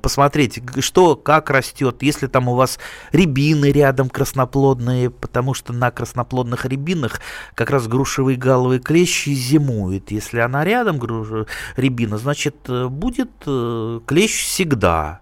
посмотреть, 0.00 0.62
что, 0.78 1.16
как 1.16 1.50
растет, 1.50 2.02
если 2.02 2.28
там 2.28 2.48
у 2.48 2.54
вас 2.54 2.78
рябины 3.10 3.72
рядом 3.72 4.08
красноплодные, 4.08 5.10
потому 5.10 5.52
что 5.52 5.72
на 5.72 5.90
красноплодных 5.90 6.64
рябинах 6.64 7.20
как 7.54 7.70
раз 7.70 7.88
грушевые 7.88 8.38
галовые 8.38 8.78
клещи 8.78 9.30
зимуют. 9.30 10.12
Если 10.12 10.38
она 10.38 10.64
рядом, 10.64 10.98
груш... 10.98 11.46
рябина, 11.76 12.18
значит, 12.18 12.56
э, 12.68 12.86
будет 12.86 13.30
э, 13.46 14.00
клещ 14.06 14.44
всегда. 14.46 15.19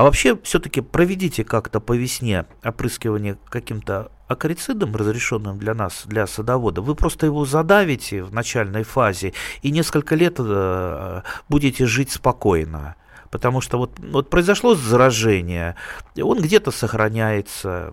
А 0.00 0.02
вообще, 0.02 0.34
все-таки 0.44 0.80
проведите 0.80 1.44
как-то 1.44 1.78
по 1.78 1.92
весне 1.92 2.46
опрыскивание 2.64 3.36
каким-то 3.50 4.10
акарицидом, 4.28 4.96
разрешенным 4.96 5.58
для 5.58 5.74
нас, 5.74 6.04
для 6.06 6.26
садовода, 6.26 6.80
вы 6.80 6.94
просто 6.94 7.26
его 7.26 7.44
задавите 7.44 8.22
в 8.22 8.32
начальной 8.32 8.82
фазе 8.82 9.34
и 9.60 9.70
несколько 9.70 10.14
лет 10.14 10.36
э, 10.38 11.20
будете 11.50 11.84
жить 11.84 12.12
спокойно. 12.12 12.96
Потому 13.30 13.60
что 13.60 13.76
вот, 13.76 13.98
вот 13.98 14.30
произошло 14.30 14.74
заражение, 14.74 15.76
он 16.16 16.40
где-то 16.40 16.70
сохраняется, 16.70 17.92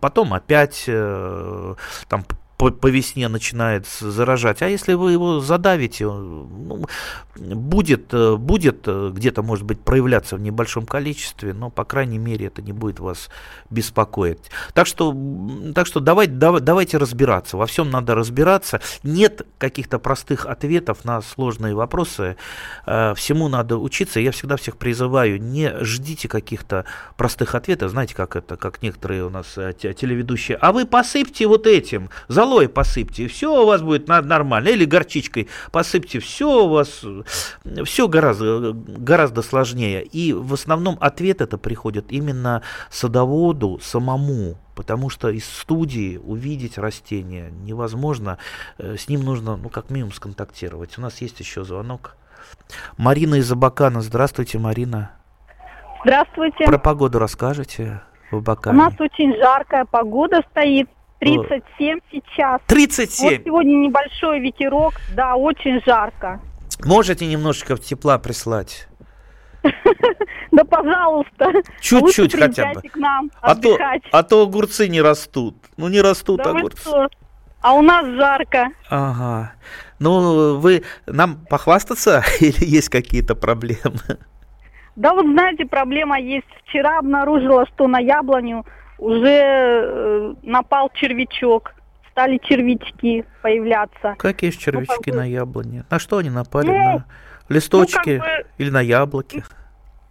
потом 0.00 0.34
опять 0.34 0.84
э, 0.86 1.74
там 2.08 2.26
по, 2.56 2.70
по 2.70 2.86
весне 2.86 3.28
начинает 3.28 3.86
заражать. 3.86 4.62
А 4.62 4.68
если 4.68 4.94
вы 4.94 5.12
его 5.12 5.40
задавите, 5.40 6.06
ну, 6.06 6.86
будет, 7.36 8.14
э, 8.14 8.36
будет 8.36 8.84
э, 8.86 9.10
где-то, 9.12 9.42
может 9.42 9.64
быть, 9.64 9.80
проявляться 9.80 10.36
в 10.36 10.40
небольшом 10.40 10.86
количестве, 10.86 11.52
но, 11.52 11.70
по 11.70 11.84
крайней 11.84 12.18
мере, 12.18 12.46
это 12.46 12.62
не 12.62 12.72
будет 12.72 12.98
вас 12.98 13.28
беспокоить. 13.68 14.50
Так 14.72 14.86
что, 14.86 15.14
так 15.74 15.86
что 15.86 16.00
давайте, 16.00 16.32
давайте 16.32 16.96
разбираться. 16.96 17.56
Во 17.56 17.66
всем 17.66 17.90
надо 17.90 18.14
разбираться. 18.14 18.80
Нет 19.02 19.46
каких-то 19.58 19.98
простых 19.98 20.46
ответов 20.46 21.04
на 21.04 21.20
сложные 21.20 21.74
вопросы. 21.74 22.36
Э, 22.86 23.12
всему 23.14 23.48
надо 23.48 23.76
учиться. 23.76 24.18
Я 24.18 24.32
всегда 24.32 24.56
всех 24.56 24.78
призываю, 24.78 25.40
не 25.40 25.72
ждите 25.84 26.28
каких-то 26.28 26.86
простых 27.18 27.54
ответов. 27.54 27.90
Знаете, 27.90 28.14
как 28.14 28.34
это, 28.34 28.56
как 28.56 28.82
некоторые 28.82 29.24
у 29.26 29.30
нас 29.30 29.46
телеведущие. 29.54 30.56
А 30.56 30.72
вы 30.72 30.86
посыпьте 30.86 31.46
вот 31.46 31.66
этим, 31.66 32.08
золой 32.46 32.68
посыпьте, 32.68 33.24
и 33.24 33.28
все 33.28 33.62
у 33.62 33.66
вас 33.66 33.82
будет 33.82 34.08
нормально. 34.08 34.68
Или 34.68 34.84
горчичкой 34.84 35.48
посыпьте, 35.72 36.20
все 36.20 36.64
у 36.64 36.68
вас, 36.68 37.04
все 37.84 38.08
гораздо, 38.08 38.72
гораздо 38.72 39.42
сложнее. 39.42 40.02
И 40.04 40.32
в 40.32 40.54
основном 40.54 40.96
ответ 41.00 41.40
это 41.40 41.58
приходит 41.58 42.12
именно 42.12 42.62
садоводу 42.90 43.80
самому, 43.82 44.56
потому 44.74 45.10
что 45.10 45.28
из 45.28 45.44
студии 45.44 46.18
увидеть 46.18 46.78
растение 46.78 47.50
невозможно, 47.50 48.38
э, 48.78 48.96
с 48.96 49.08
ним 49.08 49.22
нужно, 49.22 49.56
ну, 49.56 49.68
как 49.68 49.90
минимум, 49.90 50.12
сконтактировать. 50.12 50.98
У 50.98 51.00
нас 51.00 51.20
есть 51.20 51.40
еще 51.40 51.64
звонок. 51.64 52.16
Марина 52.96 53.36
из 53.36 53.50
Абакана. 53.50 54.00
Здравствуйте, 54.00 54.58
Марина. 54.58 55.10
Здравствуйте. 56.04 56.64
Про 56.64 56.78
погоду 56.78 57.18
расскажете 57.18 58.02
в 58.30 58.36
Абакане? 58.36 58.78
У 58.78 58.82
нас 58.82 58.94
очень 59.00 59.34
жаркая 59.36 59.84
погода 59.84 60.42
стоит. 60.50 60.88
37 61.20 61.98
сейчас. 62.12 62.60
37? 62.66 63.28
Вот 63.30 63.44
сегодня 63.44 63.76
небольшой 63.76 64.40
ветерок, 64.40 64.94
да, 65.14 65.36
очень 65.36 65.80
жарко. 65.84 66.40
Можете 66.84 67.26
немножечко 67.26 67.76
тепла 67.76 68.18
прислать? 68.18 68.88
Да, 70.52 70.64
пожалуйста. 70.64 71.52
Чуть-чуть 71.80 72.34
хотя 72.34 72.72
бы. 72.72 72.80
к 72.80 72.96
нам 72.96 73.30
а 73.42 73.54
то, 73.56 73.76
а 74.12 74.22
то 74.22 74.42
огурцы 74.42 74.88
не 74.88 75.02
растут. 75.02 75.56
Ну, 75.76 75.88
не 75.88 76.00
растут 76.00 76.40
да 76.42 76.50
огурцы. 76.50 76.88
А 77.60 77.74
у 77.74 77.82
нас 77.82 78.06
жарко. 78.06 78.68
Ага. 78.88 79.52
Ну, 79.98 80.56
вы 80.58 80.84
нам 81.06 81.44
похвастаться 81.50 82.22
или 82.40 82.64
есть 82.64 82.88
какие-то 82.88 83.34
проблемы? 83.34 84.18
Да 84.94 85.12
вот 85.14 85.26
знаете, 85.26 85.66
проблема 85.66 86.18
есть. 86.18 86.46
Вчера 86.64 86.98
обнаружила, 86.98 87.66
что 87.66 87.86
на 87.86 87.98
яблоню 87.98 88.64
уже 88.98 89.42
э, 89.42 90.34
напал 90.42 90.90
червячок. 90.94 91.74
Стали 92.10 92.38
червячки 92.42 93.24
появляться. 93.42 94.14
Какие 94.18 94.50
же 94.50 94.58
червячки 94.58 95.10
ну, 95.10 95.18
на 95.18 95.24
яблоне? 95.24 95.84
На 95.90 95.98
что 95.98 96.18
они 96.18 96.30
напали? 96.30 96.66
Ну, 96.66 96.72
на 96.72 97.04
листочки 97.48 98.16
ну, 98.16 98.20
как 98.20 98.44
бы... 98.44 98.46
или 98.58 98.70
на 98.70 98.80
яблоки? 98.80 99.44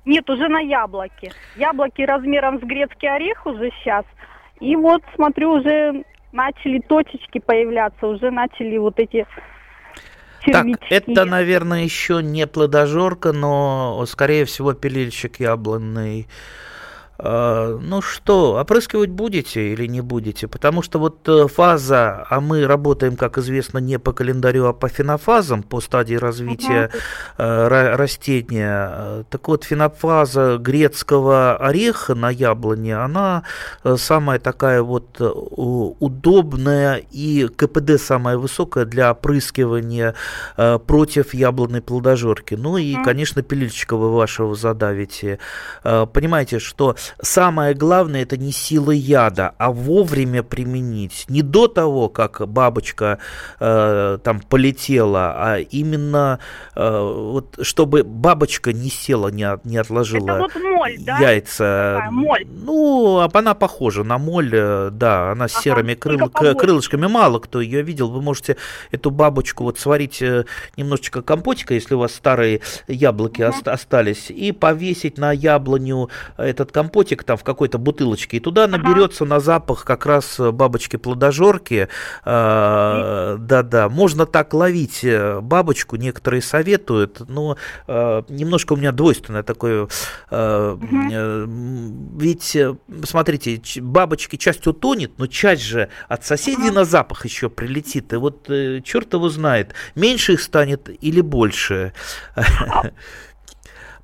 Нет, 0.05 0.29
уже 0.29 0.47
на 0.47 0.59
яблоки. 0.59 1.31
Яблоки 1.55 2.03
размером 2.03 2.59
с 2.59 2.63
грецкий 2.63 3.09
орех 3.09 3.45
уже 3.47 3.71
сейчас. 3.79 4.05
И 4.59 4.75
вот, 4.75 5.01
смотрю, 5.15 5.53
уже 5.53 6.03
начали 6.31 6.79
точечки 6.79 7.39
появляться, 7.39 8.05
уже 8.07 8.29
начали 8.29 8.77
вот 8.77 8.99
эти 8.99 9.25
червячки. 10.43 10.87
Так, 10.89 11.07
это, 11.07 11.25
наверное, 11.25 11.83
еще 11.83 12.21
не 12.21 12.45
плодожорка, 12.45 13.33
но, 13.33 14.05
скорее 14.05 14.45
всего, 14.45 14.73
пилильщик 14.73 15.39
яблонный 15.39 16.27
ну 17.17 18.01
что, 18.01 18.55
опрыскивать 18.59 19.09
будете 19.09 19.71
или 19.71 19.87
не 19.87 20.01
будете? 20.01 20.47
Потому 20.47 20.81
что 20.81 20.99
вот 20.99 21.27
э, 21.29 21.47
фаза, 21.47 22.25
а 22.29 22.41
мы 22.41 22.65
работаем, 22.67 23.15
как 23.15 23.37
известно, 23.37 23.77
не 23.77 23.97
по 23.99 24.11
календарю, 24.11 24.65
а 24.65 24.73
по 24.73 24.89
фенофазам, 24.89 25.63
по 25.63 25.79
стадии 25.79 26.15
развития 26.15 26.91
uh-huh. 27.37 27.95
растения. 27.95 29.25
Так 29.29 29.47
вот, 29.47 29.63
фенофаза 29.63 30.57
грецкого 30.57 31.55
ореха 31.55 32.15
на 32.15 32.29
яблоне, 32.29 32.97
она 32.97 33.43
э, 33.83 33.95
самая 33.97 34.39
такая 34.39 34.81
вот 34.81 35.05
удобная 35.19 37.01
и 37.11 37.47
КПД 37.47 37.99
самая 37.99 38.37
высокая 38.37 38.85
для 38.85 39.11
опрыскивания 39.11 40.15
против 40.85 41.33
яблонной 41.33 41.81
плодожорки. 41.81 42.55
Ну 42.55 42.75
и, 42.75 42.95
uh-huh. 42.95 43.03
конечно, 43.05 43.41
пилильщика 43.41 43.95
вы 43.95 44.13
вашего 44.13 44.53
задавите. 44.55 45.39
Понимаете, 45.81 46.59
что 46.59 46.95
самое 47.21 47.73
главное 47.73 48.23
это 48.23 48.37
не 48.37 48.51
сила 48.51 48.91
яда, 48.91 49.53
а 49.57 49.71
вовремя 49.71 50.43
применить. 50.43 51.25
Не 51.29 51.41
до 51.41 51.67
того, 51.67 52.09
как 52.09 52.47
бабочка 52.47 53.19
э, 53.59 54.17
там 54.23 54.39
полетела, 54.39 55.33
а 55.35 55.57
именно 55.59 56.39
э, 56.75 56.99
вот 56.99 57.59
чтобы 57.61 58.03
бабочка 58.03 58.73
не 58.73 58.89
села, 58.89 59.29
не, 59.29 59.47
не 59.63 59.77
отложила 59.77 60.31
это 60.31 60.39
вот 60.39 60.55
моль, 60.55 60.97
да? 60.99 61.19
яйца. 61.19 61.95
Такая, 61.95 62.11
моль. 62.11 62.45
Ну, 62.47 63.19
она 63.19 63.53
похожа 63.53 64.03
на 64.03 64.17
моль, 64.17 64.51
э, 64.53 64.89
да, 64.91 65.31
она 65.31 65.47
с 65.47 65.53
ага, 65.53 65.63
серыми 65.63 65.93
крыл, 65.93 66.29
крылышками. 66.29 67.07
Мало 67.07 67.39
кто 67.39 67.61
ее 67.61 67.81
видел. 67.81 68.09
Вы 68.09 68.21
можете 68.21 68.57
эту 68.91 69.11
бабочку 69.11 69.63
вот 69.63 69.77
сварить 69.79 70.21
э, 70.21 70.45
немножечко 70.77 71.21
компотика, 71.21 71.73
если 71.73 71.95
у 71.95 71.99
вас 71.99 72.13
старые 72.13 72.61
яблоки 72.87 73.43
угу. 73.43 73.55
остались, 73.65 74.29
и 74.29 74.51
повесить 74.51 75.17
на 75.17 75.31
яблоню 75.31 76.09
этот 76.37 76.71
компот 76.71 76.94
компотик 76.95 77.23
там 77.23 77.35
в 77.35 77.43
какой-то 77.43 77.77
бутылочке, 77.77 78.37
и 78.37 78.39
туда 78.39 78.67
наберется 78.67 79.25
ага. 79.25 79.33
на 79.33 79.39
запах 79.41 79.83
как 79.83 80.05
раз 80.05 80.39
э, 80.39 80.51
бабочки-плодожорки. 80.51 81.89
А, 82.23 83.35
да-да, 83.37 83.89
можно 83.89 84.25
так 84.25 84.53
ловить 84.53 85.03
э, 85.03 85.41
бабочку, 85.41 85.97
некоторые 85.97 86.41
советуют, 86.41 87.27
но 87.27 87.57
а, 87.87 88.23
немножко 88.29 88.73
у 88.73 88.77
меня 88.77 88.93
двойственное 88.93 89.43
такое. 89.43 89.89
А. 90.29 90.79
Ведь, 92.17 92.57
смотрите, 93.03 93.61
бабочки 93.81 94.37
часть 94.37 94.65
утонет, 94.65 95.19
но 95.19 95.27
часть 95.27 95.63
же 95.63 95.89
от 96.07 96.25
соседей 96.25 96.71
на 96.71 96.85
запах 96.85 97.25
еще 97.25 97.49
прилетит. 97.49 98.13
И 98.13 98.15
вот 98.15 98.49
черт 98.83 99.13
его 99.13 99.27
знает, 99.27 99.73
меньше 99.95 100.33
их 100.33 100.41
станет 100.41 100.89
или 101.03 101.19
больше. 101.19 101.91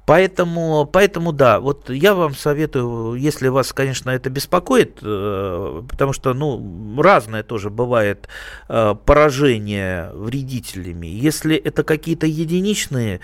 Поэтому, 0.05 0.89
поэтому 0.91 1.31
да, 1.31 1.59
вот 1.59 1.89
я 1.89 2.15
вам 2.15 2.35
советую, 2.35 3.15
если 3.15 3.47
вас, 3.49 3.71
конечно, 3.71 4.09
это 4.09 4.29
беспокоит, 4.29 4.97
э, 5.01 5.83
потому 5.89 6.11
что, 6.13 6.33
ну, 6.33 7.01
разное 7.01 7.43
тоже 7.43 7.69
бывает 7.69 8.27
э, 8.67 8.95
поражение 9.05 10.11
вредителями. 10.13 11.07
Если 11.07 11.55
это 11.55 11.83
какие-то 11.83 12.25
единичные 12.25 13.21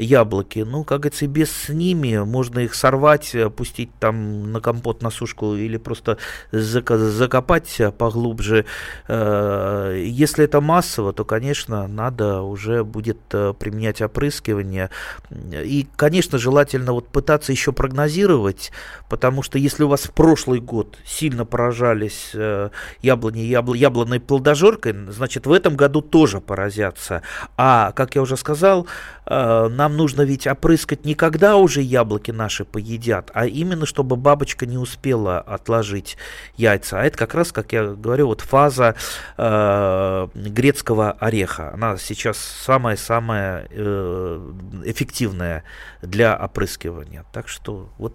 яблоки. 0.00 0.60
Ну, 0.60 0.84
как 0.84 1.00
говорится, 1.00 1.26
без 1.26 1.50
с 1.50 1.68
ними 1.68 2.18
можно 2.18 2.60
их 2.60 2.74
сорвать, 2.74 3.34
пустить 3.56 3.90
там 3.98 4.52
на 4.52 4.60
компот, 4.60 5.02
на 5.02 5.10
сушку 5.10 5.54
или 5.54 5.76
просто 5.76 6.18
закопать 6.52 7.80
поглубже. 7.98 8.64
Э, 9.08 10.02
если 10.06 10.44
это 10.44 10.60
массово, 10.60 11.12
то, 11.12 11.24
конечно, 11.24 11.86
надо 11.86 12.42
уже 12.42 12.84
будет 12.84 13.18
э, 13.32 13.54
применять 13.58 14.00
опрыскивание. 14.00 14.90
И, 15.30 15.86
конечно, 15.96 16.38
желательно 16.38 16.92
вот 16.92 17.08
пытаться 17.08 17.52
еще 17.52 17.72
прогнозировать, 17.72 18.72
потому 19.08 19.42
что 19.42 19.58
если 19.58 19.84
у 19.84 19.88
вас 19.88 20.02
в 20.02 20.12
прошлый 20.12 20.60
год 20.60 20.98
сильно 21.04 21.44
поражались 21.44 22.30
э, 22.34 22.70
яблони 23.02 23.40
ябл, 23.40 23.74
яблонной 23.74 24.20
плодожоркой, 24.20 24.94
значит, 25.08 25.46
в 25.46 25.52
этом 25.52 25.76
году 25.76 26.00
тоже 26.00 26.40
поразятся. 26.40 27.22
А, 27.56 27.92
как 27.92 28.14
я 28.14 28.22
уже 28.22 28.36
сказал, 28.36 28.86
нам 29.26 29.89
нам 29.90 29.96
нужно 29.96 30.22
ведь 30.22 30.46
опрыскать 30.46 31.04
не 31.04 31.14
когда 31.14 31.56
уже 31.56 31.82
яблоки 31.82 32.30
наши 32.30 32.64
поедят, 32.64 33.30
а 33.34 33.46
именно 33.46 33.86
чтобы 33.86 34.16
бабочка 34.16 34.66
не 34.66 34.78
успела 34.78 35.40
отложить 35.40 36.16
яйца. 36.56 37.00
А 37.00 37.04
это 37.04 37.18
как 37.18 37.34
раз, 37.34 37.52
как 37.52 37.72
я 37.72 37.84
говорю, 37.84 38.28
вот 38.28 38.40
фаза 38.40 38.94
э, 39.36 40.28
грецкого 40.34 41.12
ореха. 41.12 41.72
Она 41.74 41.96
сейчас 41.96 42.38
самая-самая 42.38 43.66
э, 43.70 44.52
эффективная 44.84 45.64
для 46.02 46.36
опрыскивания. 46.36 47.24
Так 47.32 47.48
что 47.48 47.88
вот 47.98 48.14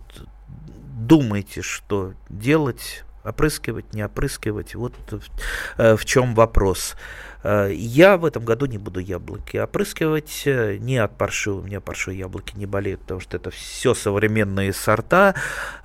думайте, 0.97 1.61
что 1.61 2.13
делать, 2.29 3.03
опрыскивать, 3.25 3.93
не 3.93 4.03
опрыскивать. 4.03 4.75
Вот 4.75 4.93
в, 5.09 5.21
э, 5.77 5.95
в 5.97 6.05
чем 6.05 6.35
вопрос. 6.35 6.95
Э, 7.43 7.71
я 7.73 8.17
в 8.17 8.25
этом 8.25 8.45
году 8.45 8.67
не 8.67 8.77
буду 8.77 8.99
яблоки 8.99 9.57
опрыскивать, 9.57 10.43
э, 10.45 10.77
не 10.77 10.97
от 10.97 11.17
парши, 11.17 11.51
у 11.51 11.61
меня 11.61 11.81
парши 11.81 12.13
яблоки 12.13 12.55
не 12.55 12.67
болеют, 12.67 13.01
потому 13.01 13.19
что 13.19 13.37
это 13.37 13.49
все 13.49 13.93
современные 13.93 14.73
сорта, 14.73 15.35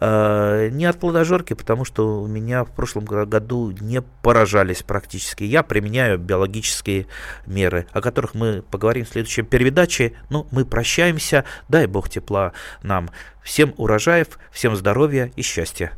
не 0.01 0.85
от 0.85 0.99
плодожорки, 0.99 1.55
потому 1.55 1.85
что 1.85 2.23
у 2.23 2.27
меня 2.27 2.65
в 2.65 2.71
прошлом 2.71 3.05
году 3.05 3.71
не 3.81 4.03
поражались 4.03 4.83
практически. 4.83 5.45
Я 5.45 5.63
применяю 5.63 6.19
биологические 6.19 7.07
меры, 7.47 7.87
о 7.93 8.01
которых 8.01 8.35
мы 8.35 8.63
поговорим 8.63 9.05
в 9.05 9.09
следующей 9.09 9.43
передаче. 9.43 10.13
Ну, 10.29 10.47
мы 10.51 10.65
прощаемся, 10.65 11.45
дай 11.69 11.87
бог 11.87 12.09
тепла 12.09 12.53
нам. 12.83 13.11
Всем 13.43 13.75
урожаев, 13.77 14.39
всем 14.51 14.77
здоровья 14.77 15.31
и 15.37 15.43
счастья. 15.43 15.93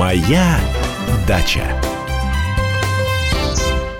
Моя 0.00 0.58
дача. 1.28 1.89